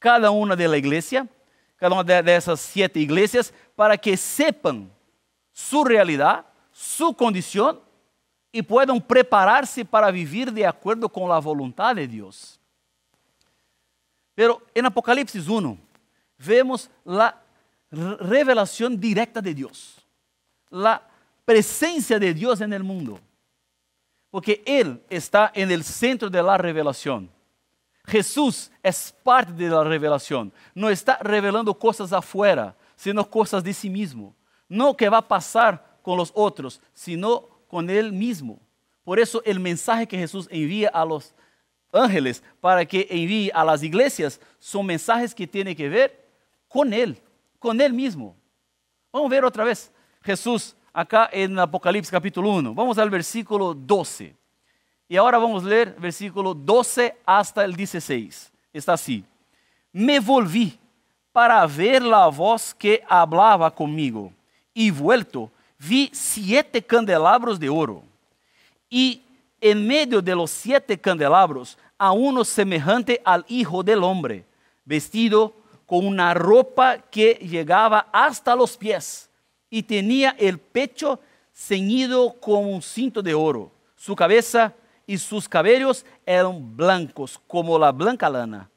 cada 0.01 0.31
una 0.31 0.55
de 0.55 0.67
la 0.67 0.77
iglesia, 0.77 1.27
cada 1.75 1.93
una 1.93 2.21
de, 2.23 2.35
esas 2.35 2.59
siete 2.59 2.99
iglesias, 2.99 3.53
para 3.75 3.95
que 3.95 4.17
sepan 4.17 4.91
su 5.53 5.83
realidad, 5.83 6.43
su 6.71 7.13
condición 7.13 7.79
y 8.51 8.63
puedan 8.63 8.99
prepararse 8.99 9.85
para 9.85 10.09
vivir 10.09 10.51
de 10.51 10.65
acuerdo 10.65 11.07
con 11.07 11.29
la 11.29 11.37
voluntad 11.37 11.95
de 11.95 12.07
Dios. 12.07 12.59
Pero 14.33 14.63
en 14.73 14.87
Apocalipsis 14.87 15.47
1 15.47 15.77
vemos 16.39 16.89
la 17.05 17.39
revelación 17.91 18.99
directa 18.99 19.39
de 19.39 19.53
Dios, 19.53 20.03
la 20.71 20.99
presencia 21.45 22.17
de 22.17 22.33
Dios 22.33 22.59
en 22.59 22.73
el 22.73 22.83
mundo. 22.83 23.19
porque 24.31 24.63
Él 24.65 24.99
está 25.09 25.51
en 25.53 25.69
el 25.69 25.83
centro 25.83 26.29
de 26.29 26.41
la 26.41 26.57
revelación. 26.57 27.29
Jesús 28.05 28.71
es 28.81 29.13
parte 29.23 29.53
de 29.53 29.69
la 29.69 29.83
revelación. 29.83 30.51
No 30.73 30.89
está 30.89 31.17
revelando 31.21 31.77
cosas 31.77 32.11
afuera, 32.13 32.75
sino 32.95 33.29
cosas 33.29 33.63
de 33.63 33.73
sí 33.73 33.89
mismo. 33.89 34.35
No 34.67 34.95
que 34.95 35.09
va 35.09 35.17
a 35.17 35.27
pasar 35.27 35.99
con 36.01 36.17
los 36.17 36.31
otros, 36.33 36.81
sino 36.93 37.47
con 37.67 37.89
Él 37.89 38.11
mismo. 38.11 38.59
Por 39.03 39.19
eso 39.19 39.41
el 39.45 39.59
mensaje 39.59 40.07
que 40.07 40.17
Jesús 40.17 40.47
envía 40.51 40.89
a 40.89 41.05
los 41.05 41.33
ángeles 41.91 42.43
para 42.59 42.85
que 42.85 43.07
envíe 43.09 43.51
a 43.53 43.63
las 43.63 43.83
iglesias 43.83 44.39
son 44.59 44.85
mensajes 44.85 45.35
que 45.35 45.47
tienen 45.47 45.75
que 45.75 45.89
ver 45.89 46.29
con 46.67 46.93
Él, 46.93 47.21
con 47.59 47.79
Él 47.81 47.93
mismo. 47.93 48.35
Vamos 49.11 49.27
a 49.27 49.35
ver 49.35 49.45
otra 49.45 49.63
vez 49.63 49.91
Jesús 50.21 50.75
acá 50.93 51.29
en 51.31 51.57
Apocalipsis 51.59 52.11
capítulo 52.11 52.49
1. 52.51 52.73
Vamos 52.73 52.97
al 52.97 53.09
versículo 53.09 53.73
12. 53.73 54.35
Y 55.11 55.17
ahora 55.17 55.37
vamos 55.37 55.65
a 55.65 55.67
leer 55.67 55.93
versículo 55.99 56.53
12 56.53 57.17
hasta 57.25 57.65
el 57.65 57.75
16. 57.75 58.49
Está 58.71 58.93
así. 58.93 59.25
Me 59.91 60.21
volví 60.21 60.79
para 61.33 61.67
ver 61.67 62.01
la 62.01 62.27
voz 62.27 62.73
que 62.73 63.03
hablaba 63.09 63.69
conmigo. 63.75 64.31
Y 64.73 64.89
vuelto, 64.89 65.51
vi 65.77 66.09
siete 66.13 66.81
candelabros 66.81 67.59
de 67.59 67.67
oro. 67.67 68.03
Y 68.89 69.21
en 69.59 69.85
medio 69.85 70.21
de 70.21 70.33
los 70.33 70.49
siete 70.49 70.97
candelabros 70.97 71.77
a 71.97 72.13
uno 72.13 72.45
semejante 72.45 73.21
al 73.25 73.43
Hijo 73.49 73.83
del 73.83 74.03
Hombre, 74.03 74.45
vestido 74.85 75.53
con 75.85 76.07
una 76.07 76.33
ropa 76.33 76.99
que 76.99 77.33
llegaba 77.33 78.07
hasta 78.13 78.55
los 78.55 78.77
pies 78.77 79.29
y 79.69 79.83
tenía 79.83 80.37
el 80.39 80.57
pecho 80.57 81.19
ceñido 81.53 82.31
con 82.39 82.65
un 82.65 82.81
cinto 82.81 83.21
de 83.21 83.33
oro. 83.33 83.73
Su 83.97 84.15
cabeza 84.15 84.73
y 85.11 85.17
sus 85.17 85.49
cabellos 85.49 86.05
eran 86.25 86.77
blancos 86.77 87.37
como 87.45 87.77
la 87.77 87.91
blanca 87.91 88.29
lana, 88.29 88.69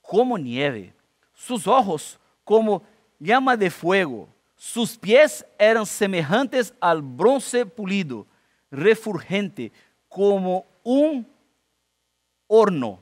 como 0.00 0.38
nieve. 0.38 0.94
Sus 1.34 1.66
ojos 1.66 2.20
como 2.44 2.84
llama 3.18 3.56
de 3.56 3.68
fuego. 3.68 4.28
Sus 4.54 4.96
pies 4.96 5.44
eran 5.58 5.84
semejantes 5.84 6.72
al 6.78 7.02
bronce 7.02 7.66
pulido, 7.66 8.28
refulgente 8.70 9.72
como 10.08 10.66
un 10.84 11.26
horno, 12.46 13.00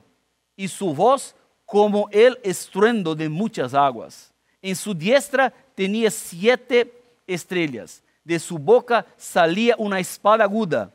y 0.55 0.67
su 0.67 0.91
voz 0.91 1.35
como 1.67 2.09
el 2.09 2.39
estruendo 2.41 3.13
de 3.13 3.29
muchas 3.29 3.75
aguas. 3.75 4.33
En 4.59 4.75
su 4.75 4.95
diestra 4.95 5.53
tenía 5.75 6.09
siete 6.09 6.99
estrellas. 7.27 8.01
De 8.23 8.39
su 8.39 8.57
boca 8.57 9.05
salía 9.17 9.75
una 9.77 9.99
espada 9.99 10.45
aguda 10.45 10.91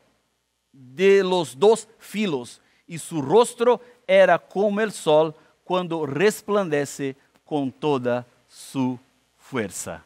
de 0.95 1.23
los 1.23 1.59
dos 1.59 1.89
filos, 1.99 2.61
y 2.87 2.99
su 2.99 3.21
rostro 3.21 3.81
era 4.07 4.39
como 4.39 4.81
el 4.81 4.93
sol 4.93 5.35
cuando 5.65 6.07
resplandece 6.07 7.17
con 7.45 7.73
toda 7.73 8.27
su 8.49 8.99
fuerza. 9.37 10.05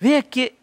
Vea 0.00 0.22
que 0.22 0.56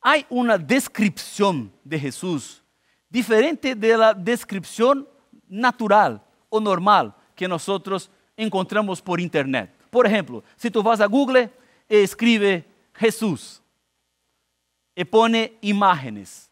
hay 0.00 0.24
una 0.28 0.58
descripción 0.58 1.72
de 1.84 1.98
Jesús 1.98 2.62
diferente 3.08 3.74
de 3.74 3.96
la 3.96 4.14
descripción 4.14 5.08
natural 5.48 6.22
o 6.48 6.60
normal 6.60 7.14
que 7.34 7.48
nosotros 7.48 8.10
encontramos 8.36 9.00
por 9.00 9.20
internet. 9.20 9.72
Por 9.90 10.06
ejemplo, 10.06 10.42
si 10.56 10.70
tú 10.70 10.82
vas 10.82 11.00
a 11.00 11.06
Google 11.06 11.50
e 11.88 12.02
escribe 12.02 12.64
Jesús, 12.94 13.62
e 14.98 15.04
pone 15.04 15.56
imágenes. 15.60 16.47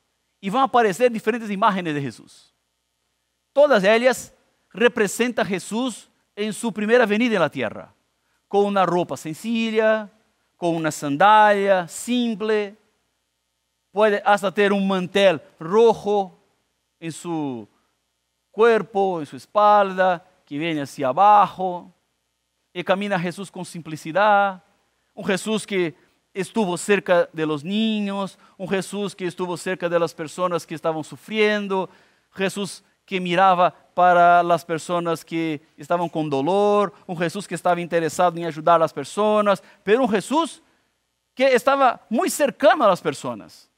E 0.47 0.51
vão 0.51 0.63
aparecer 0.63 1.11
diferentes 1.11 1.51
imágenes 1.51 1.93
de 1.93 2.01
Jesus. 2.01 2.55
Todas 3.53 3.83
elas 3.83 4.33
representam 4.73 5.45
Jesus 5.45 6.09
em 6.37 6.53
sua 6.53 6.71
primeira 6.71 7.05
venida 7.05 7.37
na 7.37 7.51
terra, 7.51 7.93
com 8.49 8.63
uma 8.63 8.85
roupa 8.85 9.17
sencilla, 9.17 10.09
com 10.57 10.77
uma 10.77 10.93
sandália 10.93 11.89
simple, 11.89 12.79
pode 13.91 14.23
hasta 14.25 14.53
ter 14.53 14.73
um 14.73 14.81
mantel 14.81 15.41
rojo 15.61 16.33
em 17.01 17.11
seu 17.11 17.69
corpo, 18.53 19.21
em 19.21 19.25
sua 19.25 19.39
espalda, 19.39 20.25
que 20.45 20.61
vem 20.61 20.81
hacia 20.81 21.09
abaixo, 21.09 21.91
e 22.73 22.85
camina 22.85 23.19
Jesus 23.19 23.51
com 23.51 23.65
simplicidade, 23.65 24.63
um 25.17 25.27
Jesus 25.27 25.67
que 25.67 25.93
estuvo 26.37 26.77
cerca 26.77 27.29
de 27.33 27.47
los 27.47 27.65
niños, 27.65 28.39
un 28.59 28.69
Jesús 28.69 29.17
que 29.17 29.27
estuvo 29.27 29.57
cerca 29.57 29.89
de 29.89 29.99
las 29.99 30.13
personas 30.13 30.67
que 30.67 30.75
estaban 30.75 31.03
sufriendo, 31.03 31.89
Jesús 32.31 32.85
que 33.07 33.19
miraba 33.19 33.75
para 33.95 34.43
las 34.43 34.63
personas 34.63 35.25
que 35.25 35.63
estaban 35.79 36.11
con 36.11 36.29
dolor, 36.29 36.93
un 37.07 37.17
Jesús 37.17 37.49
que 37.49 37.55
estaba 37.55 37.81
interesado 37.81 38.37
en 38.37 38.45
ayudar 38.45 38.77
a 38.77 38.81
las 38.81 38.93
personas, 38.93 39.63
pero 39.83 40.03
un 40.03 40.11
Jesús 40.11 40.63
que 41.35 41.55
estaba 41.55 42.05
muy 42.11 42.29
cercano 42.29 42.85
a 42.85 42.89
las 42.89 43.01
personas. 43.01 43.71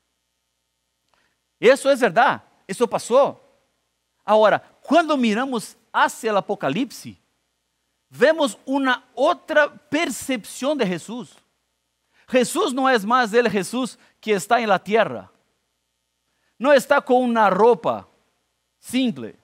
Eso 1.61 1.90
es 1.90 2.01
verdad, 2.01 2.42
eso 2.66 2.88
pasó. 2.88 3.40
Ahora, 4.25 4.61
cuando 4.83 5.16
miramos 5.16 5.77
hacia 5.92 6.31
el 6.31 6.37
Apocalipsis, 6.37 7.16
vemos 8.09 8.59
una 8.64 9.05
otra 9.14 9.73
percepción 9.73 10.77
de 10.77 10.87
Jesús. 10.87 11.37
Jesús 12.29 12.75
no 12.75 12.88
es 12.91 13.05
más 13.05 13.33
el 13.33 13.51
Jesús 13.51 13.99
que 14.21 14.35
está 14.35 14.61
en 14.61 14.69
la 14.69 14.79
tierra. 14.79 15.31
No 16.59 16.73
está 16.73 17.01
con 17.01 17.23
una 17.23 17.49
ropa 17.49 18.07
simple. 18.79 19.37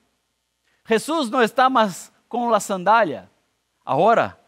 Jesús 0.84 1.30
no 1.30 1.40
está 1.40 1.68
más 1.68 2.12
con 2.28 2.50
la 2.52 2.60
sandalia. 2.60 3.28
Ahora, 3.84 4.38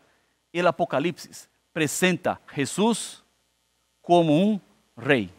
el 0.52 0.66
Apocalipsis 0.66 1.48
presenta 1.72 2.32
a 2.32 2.52
Jesús 2.52 3.22
como 4.02 4.36
un 4.38 4.60
rey. 4.96 5.30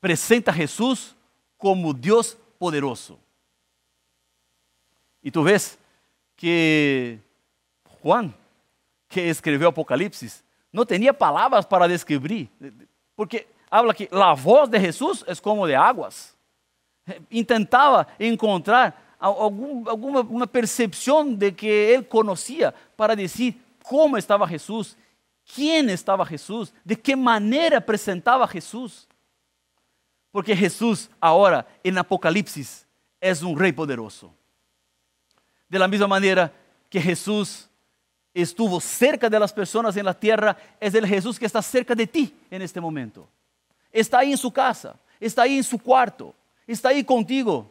Presenta 0.00 0.52
a 0.52 0.54
Jesús 0.54 1.16
como 1.56 1.92
Dios 1.92 2.36
poderoso. 2.58 3.18
Y 5.20 5.32
tú 5.32 5.42
ves 5.42 5.76
que 6.36 7.20
Juan, 8.00 8.32
que 9.08 9.30
escribió 9.30 9.68
Apocalipsis, 9.68 10.44
no 10.72 10.84
tenía 10.84 11.12
palabras 11.12 11.66
para 11.66 11.88
describir, 11.88 12.48
porque 13.14 13.48
habla 13.70 13.94
que 13.94 14.08
la 14.12 14.34
voz 14.34 14.70
de 14.70 14.80
Jesús 14.80 15.24
es 15.26 15.40
como 15.40 15.66
de 15.66 15.76
aguas. 15.76 16.36
Intentaba 17.30 18.06
encontrar 18.18 18.94
alguna 19.18 20.20
una 20.20 20.46
percepción 20.46 21.38
de 21.38 21.54
que 21.54 21.94
él 21.94 22.06
conocía 22.06 22.74
para 22.96 23.16
decir 23.16 23.60
cómo 23.82 24.16
estaba 24.16 24.46
Jesús, 24.46 24.96
quién 25.54 25.88
estaba 25.90 26.24
Jesús, 26.24 26.72
de 26.84 26.96
qué 26.96 27.16
manera 27.16 27.80
presentaba 27.80 28.46
Jesús. 28.46 29.08
Porque 30.30 30.54
Jesús 30.54 31.10
ahora 31.18 31.66
en 31.82 31.96
Apocalipsis 31.96 32.86
es 33.20 33.42
un 33.42 33.58
rey 33.58 33.72
poderoso. 33.72 34.32
De 35.68 35.78
la 35.78 35.88
misma 35.88 36.06
manera 36.06 36.52
que 36.88 37.00
Jesús 37.00 37.68
estuvo 38.42 38.80
cerca 38.80 39.28
de 39.28 39.38
las 39.38 39.52
personas 39.52 39.96
en 39.96 40.04
la 40.04 40.14
tierra 40.14 40.56
es 40.78 40.94
el 40.94 41.06
Jesús 41.06 41.38
que 41.38 41.46
está 41.46 41.60
cerca 41.60 41.94
de 41.94 42.06
ti 42.06 42.34
en 42.50 42.62
este 42.62 42.80
momento. 42.80 43.28
Está 43.92 44.20
ahí 44.20 44.32
en 44.32 44.38
su 44.38 44.52
casa, 44.52 44.96
está 45.18 45.42
ahí 45.42 45.56
en 45.56 45.64
su 45.64 45.78
cuarto, 45.78 46.34
está 46.66 46.90
ahí 46.90 47.02
contigo 47.02 47.68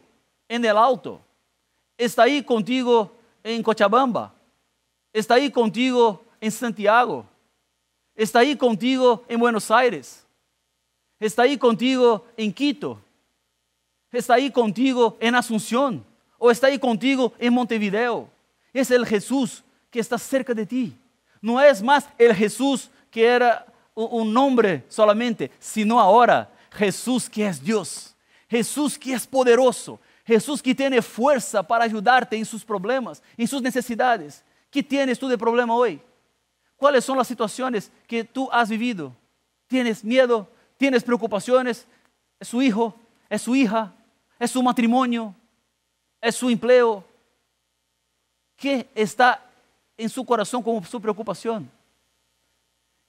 en 0.48 0.64
el 0.64 0.76
auto, 0.76 1.20
está 1.96 2.24
ahí 2.24 2.42
contigo 2.42 3.12
en 3.42 3.62
Cochabamba, 3.62 4.34
está 5.12 5.34
ahí 5.34 5.50
contigo 5.50 6.22
en 6.40 6.50
Santiago, 6.50 7.24
está 8.14 8.40
ahí 8.40 8.56
contigo 8.56 9.24
en 9.28 9.40
Buenos 9.40 9.70
Aires, 9.70 10.26
está 11.18 11.42
ahí 11.42 11.56
contigo 11.56 12.26
en 12.36 12.52
Quito, 12.52 13.00
está 14.12 14.34
ahí 14.34 14.50
contigo 14.50 15.16
en 15.20 15.34
Asunción 15.34 16.04
o 16.36 16.50
está 16.50 16.66
ahí 16.66 16.78
contigo 16.78 17.32
en 17.38 17.54
Montevideo. 17.54 18.28
Es 18.72 18.90
el 18.90 19.06
Jesús 19.06 19.64
que 19.90 20.00
está 20.00 20.18
cerca 20.18 20.54
de 20.54 20.66
ti. 20.66 20.96
No 21.40 21.60
es 21.60 21.82
más 21.82 22.08
el 22.18 22.34
Jesús 22.34 22.90
que 23.10 23.24
era 23.24 23.66
un 23.94 24.32
nombre 24.32 24.84
solamente, 24.88 25.50
sino 25.58 25.98
ahora 25.98 26.50
Jesús 26.72 27.28
que 27.28 27.46
es 27.46 27.62
Dios, 27.62 28.14
Jesús 28.48 28.98
que 28.98 29.12
es 29.12 29.26
poderoso, 29.26 29.98
Jesús 30.24 30.62
que 30.62 30.74
tiene 30.74 31.00
fuerza 31.00 31.62
para 31.62 31.84
ayudarte 31.84 32.36
en 32.36 32.44
sus 32.44 32.64
problemas, 32.64 33.22
en 33.36 33.48
sus 33.48 33.62
necesidades. 33.62 34.44
¿Qué 34.70 34.82
tienes 34.82 35.18
tú 35.18 35.26
de 35.26 35.38
problema 35.38 35.74
hoy? 35.74 36.00
¿Cuáles 36.76 37.04
son 37.04 37.16
las 37.16 37.26
situaciones 37.26 37.90
que 38.06 38.22
tú 38.22 38.48
has 38.52 38.68
vivido? 38.68 39.14
¿Tienes 39.66 40.04
miedo? 40.04 40.48
¿Tienes 40.76 41.02
preocupaciones? 41.02 41.86
¿Es 42.38 42.48
su 42.48 42.62
hijo? 42.62 42.94
¿Es 43.28 43.42
su 43.42 43.56
hija? 43.56 43.92
¿Es 44.38 44.50
su 44.50 44.62
matrimonio? 44.62 45.34
¿Es 46.20 46.36
su 46.36 46.48
empleo? 46.50 47.04
¿Qué 48.56 48.88
está 48.94 49.47
en 49.98 50.08
su 50.08 50.24
corazón 50.24 50.62
como 50.62 50.82
su 50.84 51.00
preocupación. 51.00 51.68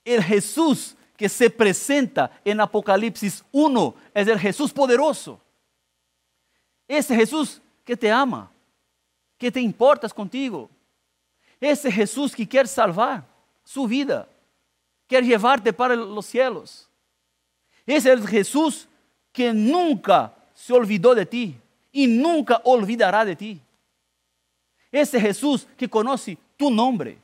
El 0.03 0.23
Jesús 0.23 0.95
que 1.15 1.29
se 1.29 1.49
presenta 1.49 2.31
en 2.43 2.59
Apocalipsis 2.59 3.43
1 3.51 3.95
es 4.13 4.27
el 4.27 4.39
Jesús 4.39 4.73
poderoso. 4.73 5.39
Ese 6.87 7.15
Jesús 7.15 7.61
que 7.85 7.95
te 7.95 8.11
ama, 8.11 8.51
que 9.37 9.51
te 9.51 9.61
importas 9.61 10.13
contigo. 10.13 10.69
Ese 11.61 11.91
Jesús 11.91 12.35
que 12.35 12.47
quiere 12.47 12.67
salvar 12.67 13.23
su 13.63 13.85
vida, 13.85 14.27
quiere 15.07 15.27
llevarte 15.27 15.71
para 15.71 15.95
los 15.95 16.25
cielos. 16.25 16.89
Ese 17.85 18.11
es 18.11 18.19
el 18.19 18.27
Jesús 18.27 18.87
que 19.31 19.53
nunca 19.53 20.33
se 20.55 20.73
olvidó 20.73 21.13
de 21.13 21.25
ti 21.25 21.55
y 21.91 22.07
nunca 22.07 22.61
olvidará 22.63 23.23
de 23.23 23.35
ti. 23.35 23.61
Ese 24.91 25.21
Jesús 25.21 25.67
que 25.77 25.87
conoce 25.87 26.37
tu 26.59 26.69
nombre, 26.69 27.17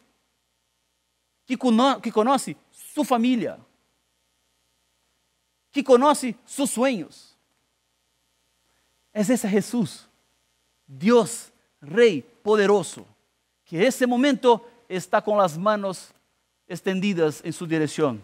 que, 1.45 1.57
conoce 1.57 2.55
su 2.71 3.03
familia, 3.03 3.59
que 5.73 5.83
conoce 5.83 6.33
sus 6.45 6.69
sueños. 6.69 7.35
Es 9.11 9.29
ese 9.29 9.49
Jesús, 9.49 10.07
Dios, 10.87 11.51
Rey 11.81 12.21
poderoso, 12.41 13.05
que 13.65 13.75
en 13.75 13.87
ese 13.87 14.07
momento 14.07 14.65
está 14.87 15.21
con 15.21 15.37
las 15.37 15.57
manos 15.57 16.11
extendidas 16.65 17.41
en 17.43 17.51
su 17.51 17.67
dirección 17.67 18.23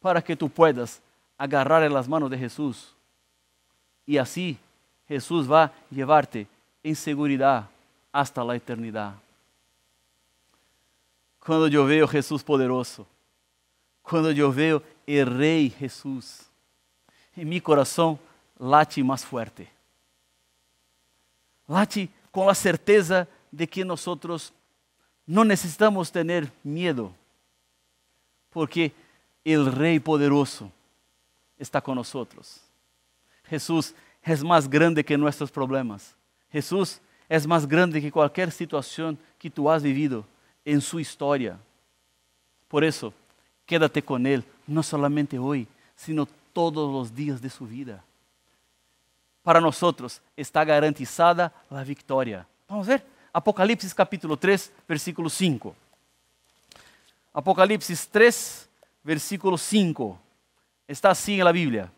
para 0.00 0.20
que 0.20 0.34
tú 0.34 0.50
puedas 0.50 1.00
agarrar 1.38 1.84
en 1.84 1.94
las 1.94 2.08
manos 2.08 2.28
de 2.30 2.38
Jesús. 2.38 2.96
Y 4.04 4.18
así 4.18 4.58
Jesús 5.06 5.48
va 5.48 5.62
a 5.62 5.72
llevarte 5.88 6.48
en 6.82 6.96
seguridad 6.96 7.70
hasta 8.10 8.42
la 8.42 8.56
eternidad. 8.56 9.14
Cuando 11.46 11.68
yo 11.68 11.86
veo 11.86 12.08
Jesús 12.08 12.42
poderoso, 12.42 13.06
cuando 14.02 14.32
yo 14.32 14.52
veo 14.52 14.82
el 15.06 15.26
Rey 15.26 15.70
Jesús, 15.70 16.40
en 17.36 17.48
mi 17.48 17.60
corazón 17.60 18.18
late 18.58 19.04
más 19.04 19.24
fuerte. 19.24 19.70
Late 21.68 22.08
con 22.32 22.48
la 22.48 22.54
certeza 22.54 23.28
de 23.52 23.64
que 23.68 23.84
nosotros 23.84 24.52
no 25.24 25.44
necesitamos 25.44 26.10
tener 26.10 26.50
miedo, 26.64 27.12
porque 28.50 28.92
el 29.44 29.70
Rey 29.70 30.00
poderoso 30.00 30.68
está 31.56 31.80
con 31.80 31.94
nosotros. 31.94 32.60
Jesús 33.44 33.94
es 34.20 34.42
más 34.42 34.68
grande 34.68 35.04
que 35.04 35.16
nuestros 35.16 35.52
problemas. 35.52 36.12
Jesús 36.50 37.00
es 37.28 37.46
más 37.46 37.68
grande 37.68 38.00
que 38.00 38.10
cualquier 38.10 38.50
situación 38.50 39.16
que 39.38 39.48
tú 39.48 39.70
has 39.70 39.80
vivido 39.80 40.26
en 40.66 40.80
su 40.82 41.00
historia. 41.00 41.58
Por 42.68 42.84
eso, 42.84 43.14
quédate 43.64 44.02
con 44.02 44.26
Él, 44.26 44.44
no 44.66 44.82
solamente 44.82 45.38
hoy, 45.38 45.66
sino 45.94 46.26
todos 46.52 46.92
los 46.92 47.14
días 47.14 47.40
de 47.40 47.48
su 47.48 47.66
vida. 47.66 48.04
Para 49.42 49.60
nosotros 49.60 50.20
está 50.36 50.64
garantizada 50.64 51.52
la 51.70 51.84
victoria. 51.84 52.46
Vamos 52.68 52.88
a 52.88 52.90
ver, 52.90 53.06
Apocalipsis 53.32 53.94
capítulo 53.94 54.36
3, 54.36 54.72
versículo 54.88 55.30
5. 55.30 55.74
Apocalipsis 57.32 58.08
3, 58.08 58.68
versículo 59.04 59.56
5. 59.56 60.18
Está 60.88 61.10
así 61.10 61.38
en 61.38 61.44
la 61.44 61.52
Biblia. 61.52 61.92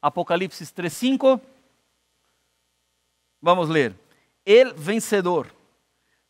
Apocalipsis 0.00 0.72
3, 0.72 0.92
5. 0.92 1.40
Vamos 3.42 3.68
a 3.68 3.72
leer. 3.72 3.94
El 4.44 4.72
vencedor 4.72 5.55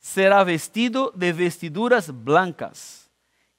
será 0.06 0.44
vestido 0.44 1.10
de 1.16 1.32
vestiduras 1.32 2.12
blancas 2.24 3.10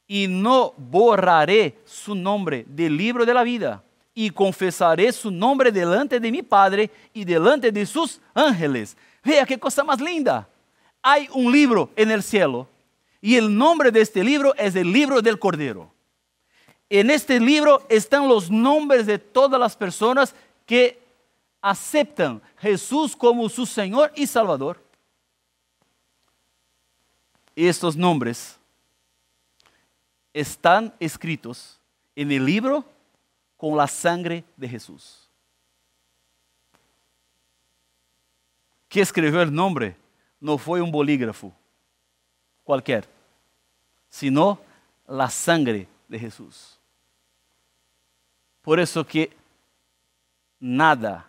y 0.08 0.28
no 0.28 0.74
borraré 0.78 1.78
su 1.84 2.16
nombre 2.16 2.64
del 2.70 2.96
libro 2.96 3.26
de 3.26 3.34
la 3.34 3.44
vida 3.44 3.84
y 4.14 4.30
confesaré 4.30 5.12
su 5.12 5.30
nombre 5.30 5.74
delante 5.74 6.22
de 6.22 6.32
mi 6.32 6.42
Padre 6.42 6.90
y 7.14 7.26
delante 7.26 7.70
de 7.70 7.86
sus 7.86 8.22
ángeles. 8.34 8.96
Vea 9.22 9.46
qué 9.46 9.60
cosa 9.60 9.84
más 9.84 10.00
linda. 10.00 10.48
Hay 11.02 11.28
un 11.34 11.52
libro 11.52 11.90
en 11.98 12.12
el 12.12 12.24
cielo 12.24 12.66
y 13.20 13.36
el 13.36 13.56
nombre 13.56 13.92
de 13.92 14.00
este 14.00 14.24
libro 14.24 14.56
es 14.56 14.74
el 14.78 14.90
libro 14.90 15.22
del 15.22 15.38
Cordero. 15.38 15.92
En 16.90 17.12
este 17.12 17.42
libro 17.42 17.86
están 17.90 18.26
los 18.26 18.50
nombres 18.50 19.06
de 19.06 19.20
todas 19.20 19.60
las 19.60 19.76
personas 19.76 20.34
que 20.66 20.98
aceptan 21.62 22.42
Jesús 22.58 23.18
como 23.18 23.50
su 23.50 23.66
Señor 23.66 24.14
y 24.16 24.26
Salvador. 24.26 24.87
Estos 27.66 27.98
nombres 27.98 28.60
están 30.32 30.94
escritos 31.00 31.80
en 32.16 32.32
el 32.32 32.46
libro 32.46 32.86
con 33.58 33.76
la 33.76 33.88
sangre 33.88 34.44
de 34.56 34.70
Jesús. 34.70 35.28
Que 38.88 39.02
escribió 39.02 39.42
el 39.42 39.52
nombre 39.52 39.96
no 40.40 40.60
fue 40.60 40.82
un 40.82 40.92
bolígrafo 40.92 41.52
cualquier, 42.64 43.10
sino 44.08 44.60
la 45.08 45.28
sangre 45.28 45.88
de 46.08 46.20
Jesús. 46.20 46.78
Por 48.62 48.80
eso 48.80 49.04
que 49.04 49.36
nada 50.60 51.28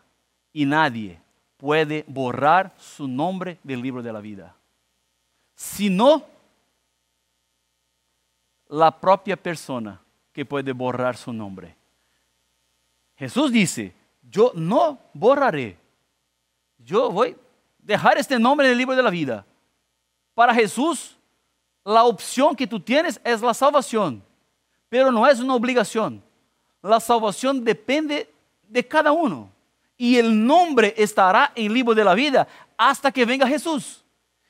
y 0.53 0.67
nadie 0.67 1.19
puede 1.57 2.05
borrar 2.07 2.75
su 2.79 3.09
nombre 3.09 3.59
del 3.63 3.81
libro 3.81 4.03
de 4.03 4.13
la 4.13 4.21
vida, 4.21 4.58
sino 5.59 6.25
la 8.69 8.93
propia 8.93 9.37
persona 9.37 10.01
que 10.33 10.45
puede 10.45 10.71
borrar 10.73 11.17
su 11.17 11.33
nombre. 11.33 11.75
Jesús 13.17 13.51
dice, 13.51 13.93
yo 14.23 14.53
no 14.55 15.01
borraré, 15.13 15.77
yo 16.79 17.11
voy 17.11 17.31
a 17.31 17.37
dejar 17.81 18.19
este 18.19 18.39
nombre 18.39 18.69
en 18.69 18.73
el 18.75 18.79
libro 18.79 18.95
de 18.95 19.03
la 19.03 19.11
vida. 19.11 19.45
Para 20.33 20.55
Jesús, 20.55 21.17
la 21.85 22.05
opción 22.05 22.55
que 22.55 22.69
tú 22.69 22.79
tienes 22.79 23.21
es 23.25 23.41
la 23.41 23.53
salvación, 23.53 24.23
pero 24.89 25.11
no 25.11 25.27
es 25.27 25.41
una 25.41 25.57
obligación. 25.57 26.23
La 26.81 27.01
salvación 27.01 27.65
depende 27.65 28.33
de 28.63 28.87
cada 28.87 29.11
uno 29.11 29.51
y 29.97 30.19
el 30.19 30.47
nombre 30.47 30.95
estará 30.97 31.51
en 31.57 31.67
el 31.67 31.75
libro 31.75 31.97
de 31.97 32.05
la 32.05 32.15
vida 32.15 32.47
hasta 32.77 33.11
que 33.11 33.25
venga 33.25 33.49
Jesús. 33.49 34.05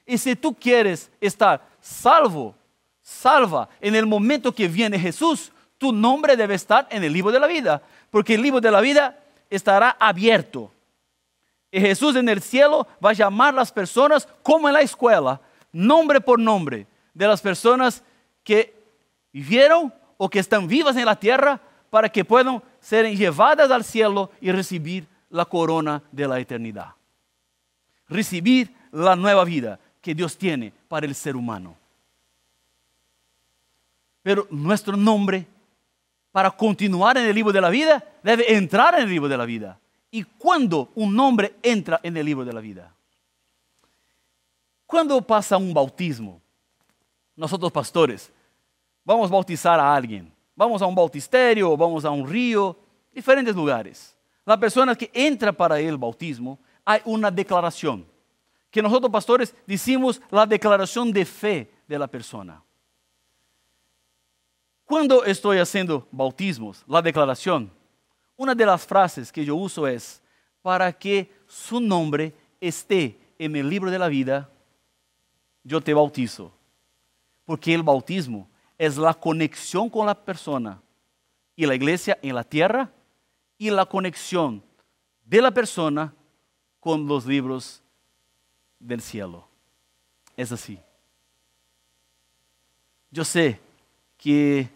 Y 0.09 0.17
si 0.17 0.35
tú 0.35 0.55
quieres 0.55 1.11
estar 1.21 1.61
salvo, 1.83 2.55
salva 3.03 3.69
en 3.79 3.95
el 3.95 4.07
momento 4.07 4.55
que 4.55 4.67
viene 4.67 4.99
Jesús, 4.99 5.53
tu 5.77 5.93
nombre 5.93 6.35
debe 6.35 6.55
estar 6.55 6.89
en 6.91 7.05
el 7.05 7.13
libro 7.13 7.31
de 7.31 7.39
la 7.39 7.47
vida, 7.47 7.83
porque 8.11 8.35
el 8.35 8.41
libro 8.41 8.59
de 8.59 8.71
la 8.71 8.81
vida 8.81 9.19
estará 9.51 9.95
abierto. 10.01 10.73
Y 11.71 11.79
Jesús 11.79 12.17
en 12.17 12.27
el 12.31 12.41
cielo 12.41 12.89
va 13.05 13.11
a 13.11 13.13
llamar 13.13 13.53
a 13.53 13.59
las 13.59 13.71
personas 13.71 14.27
como 14.43 14.67
en 14.67 14.73
la 14.73 14.81
escuela, 14.81 15.43
nombre 15.73 16.23
por 16.23 16.39
nombre, 16.39 16.87
de 17.13 17.29
las 17.29 17.43
personas 17.43 18.03
que 18.43 18.75
vivieron 19.31 19.93
o 20.17 20.31
que 20.31 20.39
están 20.39 20.67
vivas 20.67 20.97
en 20.97 21.05
la 21.05 21.21
tierra 21.21 21.61
para 21.91 22.09
que 22.09 22.25
puedan 22.25 22.63
ser 22.81 23.15
llevadas 23.15 23.71
al 23.71 23.85
cielo 23.85 24.31
y 24.41 24.53
recibir 24.53 25.07
la 25.29 25.45
corona 25.45 26.03
de 26.11 26.27
la 26.27 26.41
eternidad. 26.41 26.95
Recibir 28.09 28.75
la 28.91 29.15
nueva 29.15 29.45
vida 29.45 29.79
que 30.01 30.15
Dios 30.15 30.37
tiene 30.37 30.73
para 30.89 31.07
el 31.07 31.15
ser 31.15 31.37
humano. 31.37 31.77
Pero 34.23 34.47
nuestro 34.51 34.97
nombre, 34.97 35.47
para 36.33 36.51
continuar 36.51 37.17
en 37.17 37.27
el 37.27 37.35
libro 37.35 37.53
de 37.53 37.61
la 37.61 37.71
vida, 37.71 38.05
debe 38.23 38.55
entrar 38.55 38.95
en 38.95 39.03
el 39.03 39.11
libro 39.11 39.29
de 39.29 39.37
la 39.37 39.45
vida. 39.45 39.79
¿Y 40.11 40.23
cuándo 40.23 40.91
un 40.95 41.15
nombre 41.15 41.57
entra 41.63 42.01
en 42.03 42.17
el 42.17 42.27
libro 42.27 42.45
de 42.45 42.53
la 42.53 42.61
vida? 42.61 42.95
Cuando 44.87 45.21
pasa 45.21 45.57
un 45.57 45.73
bautismo, 45.73 46.41
nosotros 47.37 47.71
pastores, 47.71 48.33
vamos 49.05 49.31
a 49.31 49.33
bautizar 49.33 49.79
a 49.79 49.95
alguien. 49.95 50.33
Vamos 50.57 50.83
a 50.83 50.87
un 50.87 50.95
bautisterio, 50.95 51.77
vamos 51.77 52.05
a 52.05 52.11
un 52.11 52.29
río, 52.29 52.77
diferentes 53.13 53.55
lugares 53.55 54.19
la 54.49 54.59
persona 54.59 54.95
que 54.95 55.11
entra 55.13 55.53
para 55.53 55.79
el 55.79 55.99
bautismo, 55.99 56.59
hay 56.83 57.03
una 57.05 57.31
declaración, 57.31 58.07
que 58.71 58.83
nosotros 58.83 59.11
pastores 59.11 59.55
decimos 59.67 60.21
la 60.31 60.47
declaración 60.47 61.13
de 61.13 61.25
fe 61.25 61.71
de 61.87 61.99
la 61.99 62.07
persona. 62.07 62.63
Cuando 64.85 65.25
estoy 65.25 65.59
haciendo 65.59 66.07
bautismos, 66.11 66.83
la 66.87 67.03
declaración, 67.03 67.71
una 68.37 68.55
de 68.55 68.65
las 68.65 68.87
frases 68.87 69.33
que 69.33 69.45
yo 69.45 69.57
uso 69.57 69.87
es, 69.87 70.23
para 70.63 70.93
que 70.93 71.31
su 71.47 71.81
nombre 71.81 72.35
esté 72.61 73.19
en 73.39 73.57
el 73.57 73.69
libro 73.69 73.91
de 73.91 73.99
la 73.99 74.09
vida, 74.09 74.51
yo 75.63 75.81
te 75.81 75.95
bautizo. 75.95 76.53
Porque 77.45 77.75
el 77.75 77.83
bautismo 77.83 78.49
es 78.77 78.97
la 78.97 79.15
conexión 79.15 79.91
con 79.91 80.07
la 80.07 80.15
persona 80.15 80.81
y 81.57 81.67
la 81.67 81.75
iglesia 81.75 82.19
en 82.23 82.35
la 82.35 82.45
tierra 82.45 82.91
y 83.59 83.71
la 83.71 83.85
conexión 83.85 84.63
de 85.25 85.43
la 85.43 85.51
persona 85.51 86.15
con 86.81 87.07
los 87.07 87.27
libros 87.27 87.83
del 88.79 89.01
cielo. 89.01 89.47
Es 90.37 90.53
así. 90.53 90.79
Yo 93.11 93.25
sé 93.25 93.59
que 94.17 94.69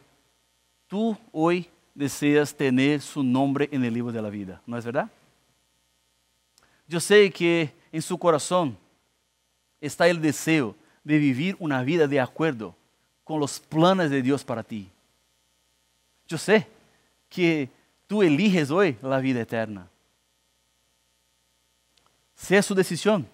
tú 0.89 1.17
hoy 1.33 1.69
deseas 1.95 2.55
tener 2.55 3.01
su 3.01 3.23
nombre 3.23 3.69
en 3.71 3.85
el 3.85 3.93
libro 3.93 4.13
de 4.13 4.23
la 4.23 4.31
vida, 4.31 4.63
¿no 4.67 4.79
es 4.79 4.85
verdad? 4.85 5.11
Yo 6.89 7.01
sé 7.01 7.31
que 7.31 7.73
en 7.91 8.03
su 8.03 8.19
corazón 8.19 8.77
está 9.81 10.09
el 10.09 10.21
deseo 10.21 10.75
de 11.05 11.19
vivir 11.19 11.57
una 11.59 11.83
vida 11.83 12.07
de 12.07 12.21
acuerdo 12.21 12.75
con 13.25 13.41
los 13.41 13.61
planes 13.61 14.11
de 14.11 14.23
Dios 14.23 14.45
para 14.45 14.63
ti. 14.63 14.89
Yo 16.27 16.39
sé 16.39 16.67
que 17.29 17.69
tú 18.07 18.23
eliges 18.23 18.71
hoy 18.71 18.97
la 19.03 19.19
vida 19.19 19.41
eterna. 19.41 19.89
Si 22.35 22.55
es 22.55 22.67
su 22.67 22.75
decisión, 22.75 23.27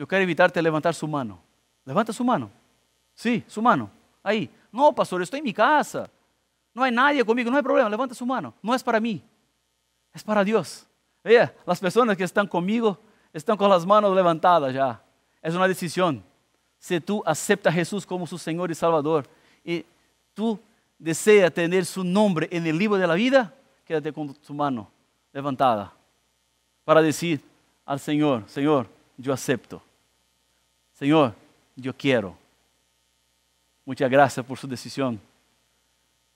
yo 0.00 0.08
quiero 0.08 0.22
invitarte 0.22 0.58
a 0.58 0.62
levantar 0.62 0.94
su 0.94 1.06
mano. 1.06 1.38
Levanta 1.84 2.10
su 2.10 2.24
mano. 2.24 2.50
Sí, 3.14 3.44
su 3.46 3.60
mano. 3.60 3.90
Ahí. 4.22 4.48
No, 4.72 4.94
pastor, 4.94 5.20
estoy 5.20 5.40
en 5.40 5.44
mi 5.44 5.52
casa. 5.52 6.08
No 6.72 6.82
hay 6.82 6.90
nadie 6.90 7.22
conmigo, 7.22 7.50
no 7.50 7.58
hay 7.58 7.62
problema. 7.62 7.90
Levanta 7.90 8.14
su 8.14 8.24
mano. 8.24 8.54
No 8.62 8.74
es 8.74 8.82
para 8.82 8.98
mí, 8.98 9.22
es 10.14 10.24
para 10.24 10.42
Dios. 10.42 10.86
Vea, 11.22 11.54
las 11.66 11.78
personas 11.78 12.16
que 12.16 12.24
están 12.24 12.46
conmigo 12.46 12.96
están 13.30 13.58
con 13.58 13.68
las 13.68 13.84
manos 13.84 14.16
levantadas 14.16 14.72
ya. 14.72 15.02
Es 15.42 15.54
una 15.54 15.68
decisión. 15.68 16.24
Si 16.78 16.98
tú 16.98 17.22
aceptas 17.26 17.70
a 17.70 17.74
Jesús 17.74 18.06
como 18.06 18.26
su 18.26 18.38
Señor 18.38 18.70
y 18.70 18.74
Salvador 18.74 19.28
y 19.62 19.84
tú 20.32 20.58
deseas 20.98 21.52
tener 21.52 21.84
su 21.84 22.02
nombre 22.02 22.48
en 22.50 22.66
el 22.66 22.78
libro 22.78 22.96
de 22.96 23.06
la 23.06 23.16
vida, 23.16 23.52
quédate 23.84 24.14
con 24.14 24.32
tu 24.32 24.54
mano 24.54 24.90
levantada 25.30 25.92
para 26.86 27.02
decir 27.02 27.42
al 27.84 28.00
Señor, 28.00 28.44
Señor, 28.46 28.88
yo 29.18 29.34
acepto. 29.34 29.82
Señor, 31.00 31.34
yo 31.76 31.96
quiero. 31.96 32.36
Muchas 33.86 34.10
gracias 34.10 34.44
por 34.44 34.58
su 34.58 34.68
decisión. 34.68 35.18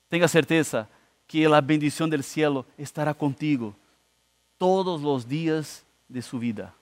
Tenga 0.08 0.26
certeza 0.26 0.88
que 1.26 1.46
la 1.46 1.60
bendición 1.60 2.08
del 2.08 2.24
cielo 2.24 2.64
estará 2.78 3.12
contigo 3.12 3.76
todos 4.56 5.02
los 5.02 5.28
días 5.28 5.84
de 6.08 6.22
su 6.22 6.38
vida, 6.38 6.74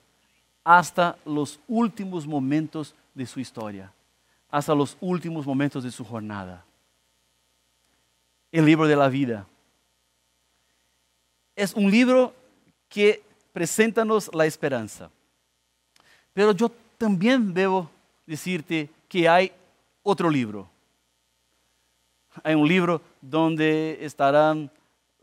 hasta 0.62 1.18
los 1.24 1.58
últimos 1.66 2.24
momentos 2.24 2.94
de 3.14 3.26
su 3.26 3.40
historia, 3.40 3.92
hasta 4.48 4.76
los 4.76 4.96
últimos 5.00 5.44
momentos 5.44 5.82
de 5.82 5.90
su 5.90 6.04
jornada. 6.04 6.64
El 8.52 8.64
libro 8.64 8.86
de 8.86 8.94
la 8.94 9.08
vida 9.08 9.44
es 11.56 11.74
un 11.74 11.90
libro 11.90 12.32
que 12.88 13.24
presenta-nos 13.52 14.32
la 14.32 14.46
esperanza. 14.46 15.10
Pero 16.32 16.52
yo 16.52 16.70
también 17.02 17.52
debo 17.52 17.90
decirte 18.24 18.88
que 19.08 19.28
hay 19.28 19.50
otro 20.04 20.30
libro. 20.30 20.68
Hay 22.44 22.54
un 22.54 22.68
libro 22.68 23.02
donde 23.20 23.98
estarán 24.00 24.70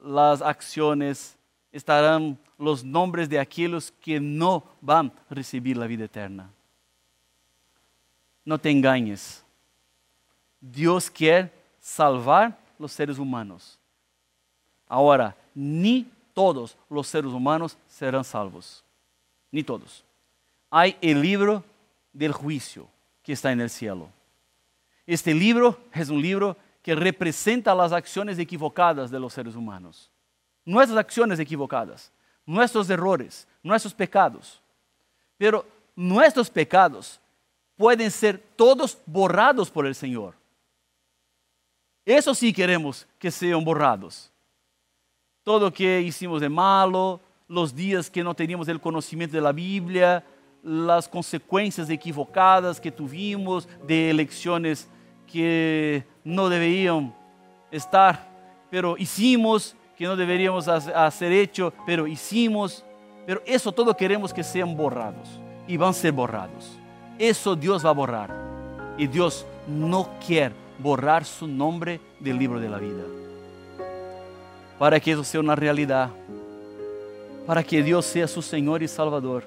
las 0.03 0.41
acciones, 0.41 1.37
estarán 1.71 2.37
los 2.57 2.83
nombres 2.83 3.29
de 3.29 3.39
aquellos 3.39 3.93
que 4.01 4.19
no 4.19 4.61
van 4.81 5.13
a 5.29 5.33
recibir 5.33 5.77
la 5.77 5.87
vida 5.87 6.03
eterna. 6.03 6.49
No 8.43 8.59
te 8.59 8.69
engañes. 8.69 9.41
Dios 10.59 11.09
quiere 11.09 11.49
salvar 11.79 12.59
los 12.77 12.91
seres 12.91 13.17
humanos. 13.17 13.79
Ahora, 14.85 15.33
ni 15.55 16.11
todos 16.33 16.77
los 16.89 17.07
seres 17.07 17.31
humanos 17.31 17.77
serán 17.87 18.25
salvos. 18.25 18.83
Ni 19.49 19.63
todos. 19.63 20.03
Hay 20.69 20.95
el 21.01 21.21
libro 21.21 21.63
del 22.13 22.31
juicio 22.33 22.89
que 23.23 23.33
está 23.33 23.51
en 23.51 23.61
el 23.61 23.69
cielo. 23.69 24.09
Este 25.05 25.33
libro 25.33 25.79
es 25.93 26.09
un 26.09 26.21
libro 26.21 26.55
que 26.81 26.95
representa 26.95 27.75
las 27.75 27.91
acciones 27.91 28.37
equivocadas 28.39 29.11
de 29.11 29.19
los 29.19 29.33
seres 29.33 29.55
humanos. 29.55 30.11
Nuestras 30.65 30.99
acciones 30.99 31.39
equivocadas, 31.39 32.11
nuestros 32.45 32.89
errores, 32.89 33.47
nuestros 33.63 33.93
pecados. 33.93 34.61
Pero 35.37 35.65
nuestros 35.95 36.49
pecados 36.49 37.19
pueden 37.75 38.11
ser 38.11 38.37
todos 38.55 38.97
borrados 39.05 39.69
por 39.71 39.85
el 39.85 39.95
Señor. 39.95 40.35
Eso 42.05 42.33
sí 42.33 42.51
queremos 42.51 43.07
que 43.17 43.31
sean 43.31 43.63
borrados. 43.63 44.31
Todo 45.43 45.65
lo 45.67 45.73
que 45.73 46.01
hicimos 46.01 46.41
de 46.41 46.49
malo, 46.49 47.19
los 47.47 47.73
días 47.73 48.09
que 48.09 48.23
no 48.23 48.33
teníamos 48.33 48.67
el 48.67 48.79
conocimiento 48.79 49.35
de 49.35 49.41
la 49.41 49.51
Biblia, 49.51 50.23
las 50.63 51.07
consecuencias 51.07 51.89
equivocadas 51.89 52.79
que 52.79 52.91
tuvimos 52.91 53.67
de 53.87 54.09
elecciones 54.09 54.89
que 55.25 56.03
no 56.23 56.49
deberían 56.49 57.13
estar, 57.71 58.27
pero 58.69 58.97
hicimos, 58.97 59.75
que 59.95 60.05
no 60.05 60.15
deberíamos 60.15 60.67
hacer 60.67 61.31
hecho, 61.31 61.73
pero 61.85 62.07
hicimos. 62.07 62.85
Pero 63.25 63.41
eso 63.45 63.71
todo 63.71 63.95
queremos 63.95 64.33
que 64.33 64.43
sean 64.43 64.75
borrados 64.75 65.39
y 65.67 65.77
van 65.77 65.89
a 65.89 65.93
ser 65.93 66.11
borrados. 66.11 66.77
Eso 67.17 67.55
Dios 67.55 67.85
va 67.85 67.89
a 67.89 67.93
borrar. 67.93 68.33
Y 68.97 69.07
Dios 69.07 69.45
no 69.67 70.09
quiere 70.25 70.55
borrar 70.79 71.25
su 71.25 71.47
nombre 71.47 71.99
del 72.19 72.37
libro 72.37 72.59
de 72.59 72.69
la 72.69 72.77
vida. 72.77 73.03
Para 74.79 74.99
que 74.99 75.11
eso 75.11 75.23
sea 75.23 75.41
una 75.41 75.55
realidad, 75.55 76.09
para 77.45 77.63
que 77.63 77.83
Dios 77.83 78.05
sea 78.05 78.27
su 78.27 78.41
Señor 78.41 78.81
y 78.81 78.87
Salvador, 78.87 79.43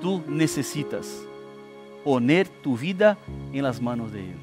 tú 0.00 0.22
necesitas 0.26 1.24
poner 2.04 2.48
tu 2.48 2.76
vida 2.76 3.18
en 3.52 3.62
las 3.62 3.80
manos 3.80 4.12
de 4.12 4.20
Él. 4.20 4.36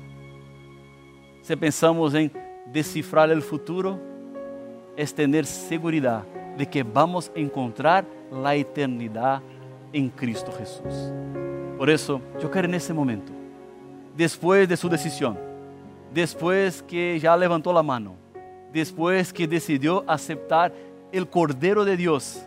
Si 1.42 1.56
pensamos 1.56 2.14
en 2.14 2.32
descifrar 2.72 3.30
el 3.30 3.42
futuro, 3.42 4.00
es 4.96 5.14
tener 5.14 5.46
seguridad 5.46 6.24
de 6.58 6.68
que 6.68 6.84
vamos 6.84 7.32
a 7.36 7.40
encontrar 7.40 8.06
la 8.32 8.56
eternidad 8.56 9.42
en 9.94 10.10
Cristo 10.10 10.52
Jesús. 10.58 11.12
Por 11.78 11.90
eso, 11.90 12.22
yo 12.42 12.50
quiero 12.50 12.68
en 12.68 12.76
ese 12.76 12.94
momento, 12.94 13.32
después 14.16 14.68
de 14.68 14.78
su 14.78 14.90
decisión, 14.90 15.38
después 16.14 16.82
que 16.84 17.20
ya 17.20 17.36
levantó 17.36 17.74
la 17.74 17.84
mano, 17.84 18.16
después 18.72 19.32
que 19.32 19.48
decidió 19.48 20.04
aceptar 20.08 20.74
el 21.12 21.30
Cordero 21.30 21.86
de 21.86 21.98
Dios, 21.98 22.42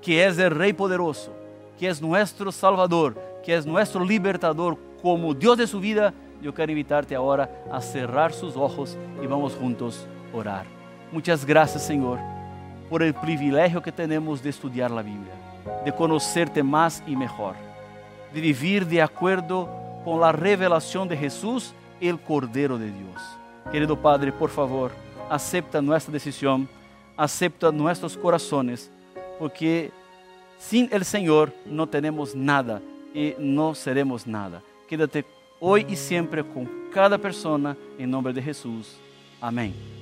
que 0.00 0.24
es 0.24 0.38
el 0.38 0.50
Rey 0.50 0.72
poderoso, 0.72 1.32
que 1.78 1.88
es 1.88 2.00
nuestro 2.00 2.50
Salvador, 2.50 3.20
que 3.44 3.54
es 3.54 3.66
nuestro 3.66 4.04
libertador 4.04 4.76
como 5.02 5.34
Dios 5.34 5.58
de 5.58 5.66
su 5.66 5.80
vida, 5.80 6.12
yo 6.42 6.52
quiero 6.52 6.72
invitarte 6.72 7.14
ahora 7.14 7.50
a 7.70 7.80
cerrar 7.80 8.32
sus 8.32 8.56
ojos 8.56 8.96
y 9.22 9.26
vamos 9.26 9.54
juntos 9.54 10.06
a 10.32 10.36
orar. 10.36 10.66
Muchas 11.12 11.44
gracias, 11.44 11.86
Señor, 11.86 12.18
por 12.90 13.02
el 13.02 13.14
privilegio 13.14 13.82
que 13.82 13.92
tenemos 13.92 14.42
de 14.42 14.50
estudiar 14.50 14.90
la 14.90 15.02
Biblia, 15.02 15.32
de 15.84 15.92
conocerte 15.92 16.62
más 16.62 17.02
y 17.06 17.16
mejor, 17.16 17.54
de 18.32 18.40
vivir 18.40 18.86
de 18.86 19.02
acuerdo 19.02 19.68
con 20.04 20.20
la 20.20 20.32
revelación 20.32 21.08
de 21.08 21.16
Jesús, 21.16 21.74
el 22.00 22.18
Cordero 22.20 22.78
de 22.78 22.90
Dios. 22.90 23.22
Querido 23.72 23.96
Padre, 23.96 24.32
por 24.32 24.50
favor, 24.50 24.92
acepta 25.30 25.80
nuestra 25.80 26.12
decisión, 26.12 26.68
acepta 27.16 27.72
nuestros 27.72 28.16
corazones, 28.16 28.90
porque 29.38 29.90
sin 30.58 30.88
el 30.92 31.04
Señor 31.04 31.52
no 31.64 31.86
tenemos 31.88 32.34
nada 32.34 32.80
y 33.14 33.34
no 33.38 33.74
seremos 33.74 34.26
nada. 34.26 34.62
Quédate 34.88 35.24
hoy 35.60 35.86
y 35.88 35.96
siempre 35.96 36.44
con 36.44 36.68
cada 36.92 37.18
persona 37.18 37.76
en 37.98 38.10
nombre 38.10 38.32
de 38.32 38.42
Jesús. 38.42 38.96
Amén. 39.40 39.95